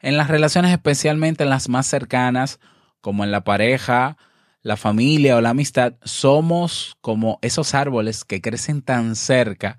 En 0.00 0.16
las 0.16 0.28
relaciones, 0.28 0.72
especialmente 0.72 1.44
en 1.44 1.50
las 1.50 1.68
más 1.68 1.86
cercanas, 1.86 2.60
como 3.00 3.24
en 3.24 3.30
la 3.30 3.44
pareja, 3.44 4.16
la 4.62 4.76
familia 4.76 5.36
o 5.36 5.40
la 5.40 5.50
amistad, 5.50 5.94
somos 6.02 6.96
como 7.00 7.38
esos 7.42 7.74
árboles 7.74 8.24
que 8.24 8.40
crecen 8.40 8.82
tan 8.82 9.16
cerca 9.16 9.78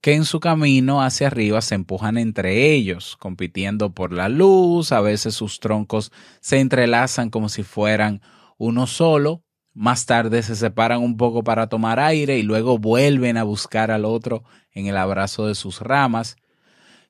que 0.00 0.14
en 0.14 0.24
su 0.24 0.40
camino 0.40 1.02
hacia 1.02 1.26
arriba 1.26 1.60
se 1.60 1.74
empujan 1.74 2.16
entre 2.16 2.72
ellos, 2.72 3.16
compitiendo 3.16 3.92
por 3.92 4.12
la 4.12 4.28
luz, 4.28 4.92
a 4.92 5.00
veces 5.00 5.34
sus 5.34 5.58
troncos 5.58 6.12
se 6.40 6.60
entrelazan 6.60 7.30
como 7.30 7.48
si 7.48 7.62
fueran 7.62 8.20
uno 8.56 8.86
solo, 8.86 9.42
más 9.74 10.06
tarde 10.06 10.42
se 10.42 10.56
separan 10.56 11.02
un 11.02 11.16
poco 11.16 11.44
para 11.44 11.68
tomar 11.68 11.98
aire 11.98 12.38
y 12.38 12.42
luego 12.42 12.78
vuelven 12.78 13.36
a 13.36 13.42
buscar 13.42 13.90
al 13.90 14.04
otro 14.04 14.44
en 14.70 14.86
el 14.86 14.96
abrazo 14.96 15.46
de 15.48 15.54
sus 15.54 15.80
ramas. 15.80 16.36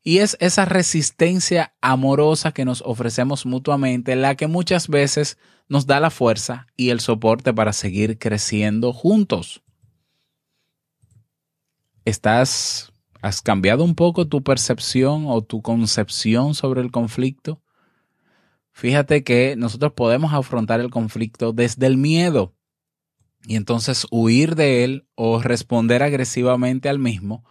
Y 0.08 0.18
es 0.18 0.36
esa 0.38 0.66
resistencia 0.66 1.74
amorosa 1.80 2.52
que 2.52 2.64
nos 2.64 2.80
ofrecemos 2.86 3.44
mutuamente 3.44 4.14
la 4.14 4.36
que 4.36 4.46
muchas 4.46 4.86
veces 4.86 5.36
nos 5.68 5.88
da 5.88 5.98
la 5.98 6.10
fuerza 6.10 6.68
y 6.76 6.90
el 6.90 7.00
soporte 7.00 7.52
para 7.52 7.72
seguir 7.72 8.16
creciendo 8.16 8.92
juntos. 8.92 9.64
¿Estás, 12.04 12.92
has 13.20 13.42
cambiado 13.42 13.82
un 13.82 13.96
poco 13.96 14.28
tu 14.28 14.44
percepción 14.44 15.24
o 15.26 15.42
tu 15.42 15.60
concepción 15.60 16.54
sobre 16.54 16.82
el 16.82 16.92
conflicto? 16.92 17.60
Fíjate 18.70 19.24
que 19.24 19.56
nosotros 19.56 19.94
podemos 19.94 20.32
afrontar 20.32 20.78
el 20.78 20.90
conflicto 20.90 21.52
desde 21.52 21.88
el 21.88 21.96
miedo 21.96 22.54
y 23.44 23.56
entonces 23.56 24.06
huir 24.12 24.54
de 24.54 24.84
él 24.84 25.08
o 25.16 25.42
responder 25.42 26.04
agresivamente 26.04 26.88
al 26.88 27.00
mismo, 27.00 27.44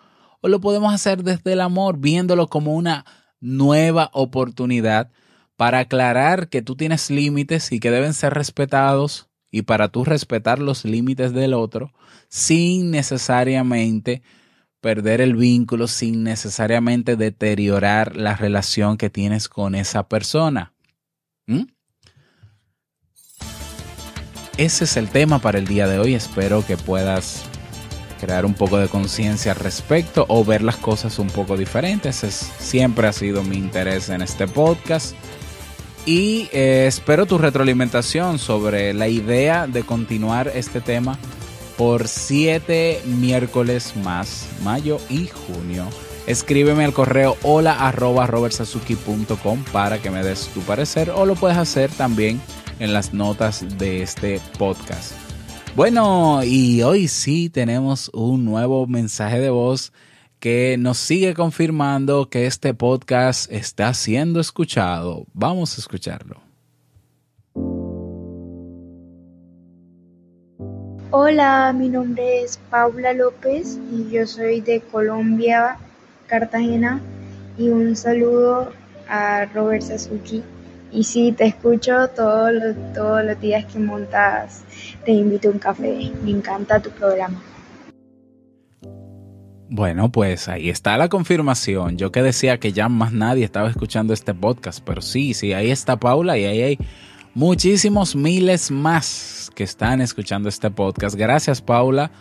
o 0.45 0.47
lo 0.47 0.62
podemos 0.62 0.93
hacer 0.93 1.23
desde 1.23 1.53
el 1.53 1.62
amor, 1.62 1.97
viéndolo 1.97 2.45
como 2.45 2.75
una 2.75 3.03
nueva 3.39 4.12
oportunidad 4.13 5.10
para 5.55 5.79
aclarar 5.79 6.49
que 6.49 6.62
tú 6.62 6.75
tienes 6.75 7.10
límites 7.10 7.71
y 7.71 7.79
que 7.79 7.89
deben 7.89 8.13
ser 8.13 8.36
respetados 8.36 9.27
y 9.49 9.63
para 9.63 9.88
tú 9.88 10.05
respetar 10.05 10.60
los 10.60 10.86
límites 10.86 11.34
del 11.34 11.55
otro 11.55 11.93
sin 12.29 12.91
necesariamente 12.91 14.21
perder 14.81 15.19
el 15.19 15.36
vínculo, 15.36 15.88
sin 15.88 16.23
necesariamente 16.23 17.15
deteriorar 17.15 18.15
la 18.15 18.36
relación 18.36 18.97
que 18.97 19.10
tienes 19.10 19.49
con 19.49 19.73
esa 19.73 20.08
persona. 20.08 20.75
¿Mm? 21.47 21.63
Ese 24.58 24.84
es 24.84 24.95
el 24.95 25.10
tema 25.10 25.39
para 25.39 25.58
el 25.58 25.65
día 25.65 25.88
de 25.88 25.97
hoy. 25.97 26.13
Espero 26.13 26.63
que 26.63 26.77
puedas 26.77 27.49
crear 28.19 28.45
un 28.45 28.54
poco 28.54 28.78
de 28.78 28.88
conciencia 28.88 29.51
al 29.51 29.60
respecto 29.60 30.25
o 30.28 30.43
ver 30.43 30.62
las 30.62 30.78
cosas 30.78 31.19
un 31.19 31.28
poco 31.28 31.58
diferentes. 31.58 32.23
Es, 32.23 32.36
siempre 32.60 33.08
ha 33.08 33.13
sido 33.13 33.43
mi 33.43 33.58
interés 33.58 34.10
en 34.10 34.21
este 34.21 34.47
podcast 34.47 35.15
y 36.06 36.49
eh, 36.51 36.86
espero 36.88 37.25
tu 37.25 37.38
retroalimentación 37.38 38.38
sobre 38.38 38.93
la 38.93 39.08
idea 39.08 39.65
de 39.67 39.84
continuar 39.84 40.51
este 40.54 40.80
tema 40.80 41.17
por 41.78 42.08
siete 42.08 43.01
miércoles 43.06 43.95
más, 43.97 44.47
mayo 44.63 44.99
y 45.10 45.28
junio. 45.28 45.88
Escríbeme 46.28 46.86
al 46.86 46.93
correo 46.93 47.38
hola 47.43 47.88
arroba 47.88 48.25
robertsazuki.com 48.28 49.63
para 49.71 49.99
que 49.99 50.10
me 50.10 50.23
des 50.23 50.47
tu 50.54 50.62
parecer 50.62 51.10
o 51.12 51.25
lo 51.25 51.36
puedes 51.36 51.58
hacer 51.58 51.91
también 51.91 52.41
en 52.80 52.93
las 52.93 53.13
notas 53.13 53.78
de 53.78 54.01
este 54.01 54.41
podcast. 54.58 55.24
Bueno, 55.75 56.41
y 56.41 56.83
hoy 56.83 57.09
sí 57.09 57.49
tenemos 57.49 58.09
un 58.13 58.45
nuevo 58.45 58.88
mensaje 58.88 59.41
de 59.41 59.49
voz 59.49 59.91
que 60.39 60.77
nos 60.79 60.97
sigue 60.97 61.33
confirmando 61.33 62.29
que 62.29 62.45
este 62.45 62.73
podcast 62.73 63.51
está 63.51 63.93
siendo 63.93 64.39
escuchado. 64.39 65.25
Vamos 65.33 65.77
a 65.77 65.81
escucharlo. 65.81 66.39
Hola, 71.11 71.73
mi 71.77 71.89
nombre 71.89 72.43
es 72.43 72.57
Paula 72.69 73.11
López 73.11 73.77
y 73.91 74.09
yo 74.09 74.25
soy 74.25 74.61
de 74.61 74.79
Colombia, 74.79 75.77
Cartagena. 76.27 77.01
Y 77.57 77.67
un 77.67 77.97
saludo 77.97 78.71
a 79.09 79.43
Robert 79.53 79.81
Sasuki. 79.81 80.41
Y 80.93 81.03
sí, 81.03 81.33
te 81.33 81.47
escucho 81.47 82.07
todos 82.15 82.53
los, 82.53 82.93
todos 82.93 83.25
los 83.25 83.41
días 83.41 83.65
que 83.65 83.79
montas. 83.79 84.63
Te 85.05 85.11
invito 85.11 85.49
a 85.49 85.51
un 85.51 85.59
café. 85.59 86.11
Me 86.23 86.31
encanta 86.31 86.81
tu 86.81 86.89
programa. 86.89 87.39
Bueno, 89.69 90.11
pues 90.11 90.47
ahí 90.47 90.69
está 90.69 90.97
la 90.97 91.09
confirmación. 91.09 91.97
Yo 91.97 92.11
que 92.11 92.21
decía 92.21 92.59
que 92.59 92.71
ya 92.71 92.89
más 92.89 93.13
nadie 93.13 93.43
estaba 93.43 93.69
escuchando 93.69 94.13
este 94.13 94.33
podcast, 94.33 94.83
pero 94.85 95.01
sí, 95.01 95.33
sí, 95.33 95.53
ahí 95.53 95.71
está 95.71 95.97
Paula 95.97 96.37
y 96.37 96.45
ahí 96.45 96.61
hay 96.61 96.79
muchísimos 97.33 98.15
miles 98.15 98.69
más 98.71 99.51
que 99.55 99.63
están 99.63 100.01
escuchando 100.01 100.49
este 100.49 100.69
podcast. 100.69 101.15
Gracias 101.15 101.61
Paula 101.61 102.11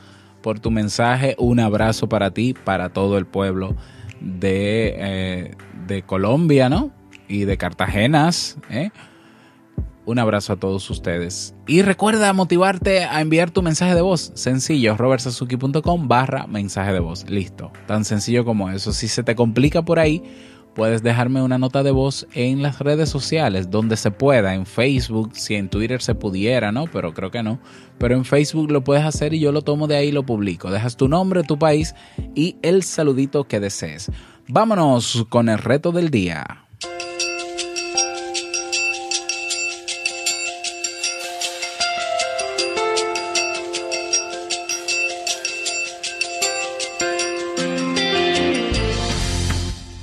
por 0.42 0.58
tu 0.58 0.70
mensaje. 0.70 1.36
Un 1.38 1.60
abrazo 1.60 2.08
para 2.08 2.30
ti, 2.30 2.54
para 2.54 2.88
todo 2.88 3.18
el 3.18 3.26
pueblo 3.26 3.76
de, 4.20 4.94
eh, 4.96 5.54
de 5.86 6.02
Colombia, 6.02 6.68
¿no? 6.68 6.92
Y 7.28 7.44
de 7.44 7.56
Cartagenas, 7.56 8.58
¿eh? 8.70 8.90
Un 10.06 10.18
abrazo 10.18 10.52
a 10.52 10.56
todos 10.56 10.88
ustedes. 10.90 11.54
Y 11.66 11.82
recuerda 11.82 12.32
motivarte 12.32 13.04
a 13.04 13.20
enviar 13.20 13.50
tu 13.50 13.62
mensaje 13.62 13.94
de 13.94 14.02
voz. 14.02 14.32
Sencillo, 14.34 14.96
robertsazuki.com 14.96 16.08
barra 16.08 16.46
mensaje 16.46 16.92
de 16.92 17.00
voz. 17.00 17.28
Listo. 17.28 17.72
Tan 17.86 18.04
sencillo 18.04 18.44
como 18.44 18.70
eso. 18.70 18.92
Si 18.92 19.08
se 19.08 19.22
te 19.22 19.34
complica 19.34 19.82
por 19.82 19.98
ahí, 19.98 20.22
puedes 20.74 21.02
dejarme 21.02 21.40
una 21.40 21.56
nota 21.56 21.82
de 21.82 21.90
voz 21.90 22.26
en 22.34 22.60
las 22.60 22.80
redes 22.80 23.08
sociales, 23.08 23.70
donde 23.70 23.96
se 23.96 24.10
pueda, 24.10 24.54
en 24.54 24.66
Facebook, 24.66 25.30
si 25.34 25.54
en 25.54 25.70
Twitter 25.70 26.02
se 26.02 26.14
pudiera, 26.14 26.70
¿no? 26.70 26.86
Pero 26.86 27.14
creo 27.14 27.30
que 27.30 27.42
no. 27.42 27.58
Pero 27.98 28.14
en 28.14 28.26
Facebook 28.26 28.70
lo 28.70 28.84
puedes 28.84 29.04
hacer 29.04 29.32
y 29.32 29.40
yo 29.40 29.52
lo 29.52 29.62
tomo 29.62 29.86
de 29.86 29.96
ahí 29.96 30.08
y 30.08 30.12
lo 30.12 30.26
publico. 30.26 30.70
Dejas 30.70 30.96
tu 30.96 31.08
nombre, 31.08 31.44
tu 31.44 31.58
país 31.58 31.94
y 32.34 32.56
el 32.62 32.82
saludito 32.82 33.44
que 33.44 33.60
desees. 33.60 34.10
Vámonos 34.48 35.24
con 35.30 35.48
el 35.48 35.58
reto 35.58 35.92
del 35.92 36.10
día. 36.10 36.63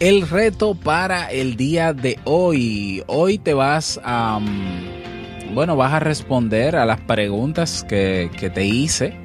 El 0.02 0.28
reto 0.28 0.74
para 0.74 1.32
el 1.32 1.56
día 1.56 1.94
de 1.94 2.18
hoy. 2.24 3.04
Hoy 3.06 3.38
te 3.38 3.54
vas 3.54 4.02
a... 4.04 4.40
bueno, 5.54 5.76
vas 5.78 5.94
a 5.94 6.00
responder 6.00 6.76
a 6.76 6.88
las 6.88 7.00
preguntas 7.02 7.86
que, 7.88 8.32
te 8.52 8.66
hice 8.66 9.16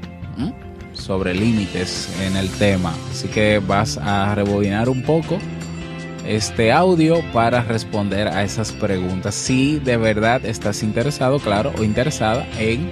sobre 0.92 1.32
límites 1.34 2.14
en 2.20 2.36
el 2.36 2.50
tema. 2.50 2.94
Así 3.10 3.26
que 3.28 3.58
vas 3.58 3.96
a 3.96 4.34
rebobinar 4.34 4.90
un 4.90 5.02
poco 5.02 5.38
este 6.26 6.72
audio 6.72 7.22
para 7.32 7.62
responder 7.62 8.28
a 8.28 8.44
esas 8.44 8.72
preguntas. 8.72 9.34
Si 9.34 9.78
de 9.78 9.96
verdad 9.96 10.44
estás 10.44 10.82
interesado, 10.82 11.38
claro, 11.38 11.72
o 11.78 11.84
interesada 11.84 12.46
en 12.58 12.90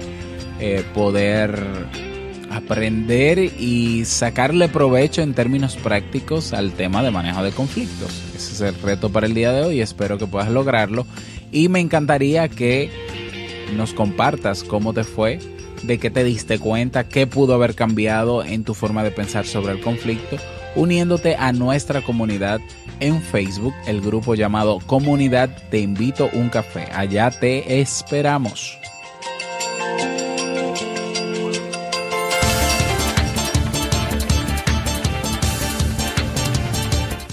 eh, 0.59 0.83
poder 0.95 1.63
aprender 2.65 3.37
y 3.39 4.05
sacarle 4.05 4.67
provecho 4.67 5.21
en 5.21 5.35
términos 5.35 5.75
prácticos 5.75 6.51
al 6.51 6.71
tema 6.71 7.03
de 7.03 7.11
manejo 7.11 7.43
de 7.43 7.51
conflictos. 7.51 8.23
Ese 8.35 8.53
es 8.53 8.61
el 8.61 8.81
reto 8.81 9.11
para 9.11 9.27
el 9.27 9.35
día 9.35 9.51
de 9.51 9.61
hoy, 9.61 9.81
espero 9.81 10.17
que 10.17 10.25
puedas 10.25 10.49
lograrlo 10.49 11.05
y 11.51 11.69
me 11.69 11.79
encantaría 11.79 12.49
que 12.49 12.89
nos 13.75 13.93
compartas 13.93 14.63
cómo 14.63 14.93
te 14.93 15.03
fue, 15.03 15.39
de 15.83 15.99
qué 15.99 16.09
te 16.09 16.23
diste 16.23 16.57
cuenta, 16.57 17.07
qué 17.07 17.27
pudo 17.27 17.53
haber 17.53 17.75
cambiado 17.75 18.43
en 18.43 18.63
tu 18.63 18.73
forma 18.73 19.03
de 19.03 19.11
pensar 19.11 19.45
sobre 19.45 19.73
el 19.73 19.81
conflicto, 19.81 20.37
uniéndote 20.75 21.35
a 21.35 21.53
nuestra 21.53 22.01
comunidad 22.01 22.59
en 22.99 23.21
Facebook, 23.21 23.75
el 23.85 24.01
grupo 24.01 24.33
llamado 24.33 24.79
Comunidad 24.79 25.49
Te 25.69 25.79
Invito 25.79 26.29
un 26.33 26.49
Café. 26.49 26.87
Allá 26.93 27.29
te 27.29 27.79
esperamos. 27.79 28.79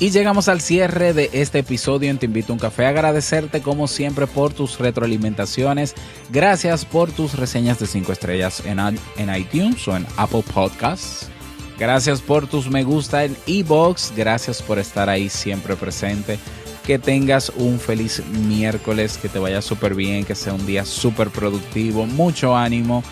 Y 0.03 0.11
llegamos 0.11 0.49
al 0.49 0.61
cierre 0.61 1.13
de 1.13 1.31
este 1.33 1.61
episodio 1.61 2.11
en 2.11 2.19
Te 2.19 2.27
Invito 2.27 2.53
a 2.53 2.55
un 2.55 2.59
Café. 2.59 2.87
Agradecerte 2.87 3.63
como 3.63 3.87
siempre 3.87 4.27
por 4.27 4.53
tus 4.53 4.81
retroalimentaciones. 4.81 5.95
Gracias 6.29 6.85
por 6.85 7.13
tus 7.13 7.35
reseñas 7.35 7.79
de 7.79 7.87
5 7.87 8.11
estrellas 8.11 8.65
en, 8.67 8.81
en 8.81 9.37
iTunes 9.37 9.87
o 9.87 9.97
en 9.97 10.05
Apple 10.17 10.43
Podcasts. 10.53 11.29
Gracias 11.79 12.21
por 12.21 12.49
tus 12.49 12.69
me 12.69 12.83
gusta 12.83 13.23
en 13.23 13.37
iBox. 13.47 14.13
Gracias 14.17 14.61
por 14.61 14.81
estar 14.81 15.09
ahí 15.09 15.29
siempre 15.29 15.77
presente. 15.77 16.37
Que 16.85 16.99
tengas 16.99 17.51
un 17.55 17.79
feliz 17.79 18.25
miércoles, 18.27 19.17
que 19.19 19.29
te 19.29 19.39
vaya 19.39 19.63
súper 19.63 19.95
bien, 19.95 20.25
que 20.25 20.35
sea 20.35 20.53
un 20.53 20.67
día 20.67 20.85
súper 20.85 21.31
productivo, 21.31 22.07
mucho 22.07 22.57
ánimo. 22.57 23.05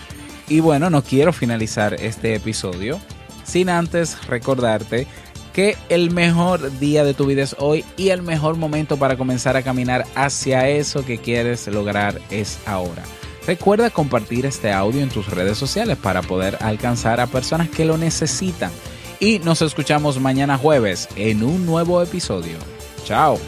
Y 0.49 0.59
bueno, 0.59 0.91
no 0.91 1.05
quiero 1.05 1.33
finalizar 1.33 1.95
este 1.95 2.35
episodio 2.35 2.99
sin 3.45 3.69
antes 3.69 4.27
recordarte 4.27 5.07
que 5.53 5.77
el 5.89 6.11
mejor 6.11 6.79
día 6.79 7.05
de 7.05 7.15
tu 7.15 7.27
vida 7.27 7.43
es 7.43 7.57
hoy 7.59 7.85
y 7.97 8.11
el 8.11 8.23
mejor 8.23 8.57
momento 8.57 8.97
para 8.97 9.17
comenzar 9.17 9.57
a 9.57 9.63
caminar 9.63 10.07
hacia 10.15 10.69
eso 10.69 11.05
que 11.05 11.19
quieres 11.19 11.67
lograr 11.69 12.21
es 12.31 12.59
ahora. 12.67 13.03
Recuerda 13.47 13.91
compartir 13.91 14.47
este 14.47 14.71
audio 14.71 15.01
en 15.03 15.09
tus 15.09 15.29
redes 15.29 15.59
sociales 15.59 15.97
para 15.97 16.23
poder 16.23 16.59
alcanzar 16.61 17.21
a 17.21 17.27
personas 17.27 17.69
que 17.69 17.85
lo 17.85 17.97
necesitan. 17.97 18.71
Y 19.19 19.39
nos 19.41 19.61
escuchamos 19.63 20.21
mañana 20.21 20.57
jueves 20.57 21.09
en 21.17 21.43
un 21.43 21.67
nuevo 21.67 22.03
episodio. 22.03 22.57
Chao. 23.05 23.39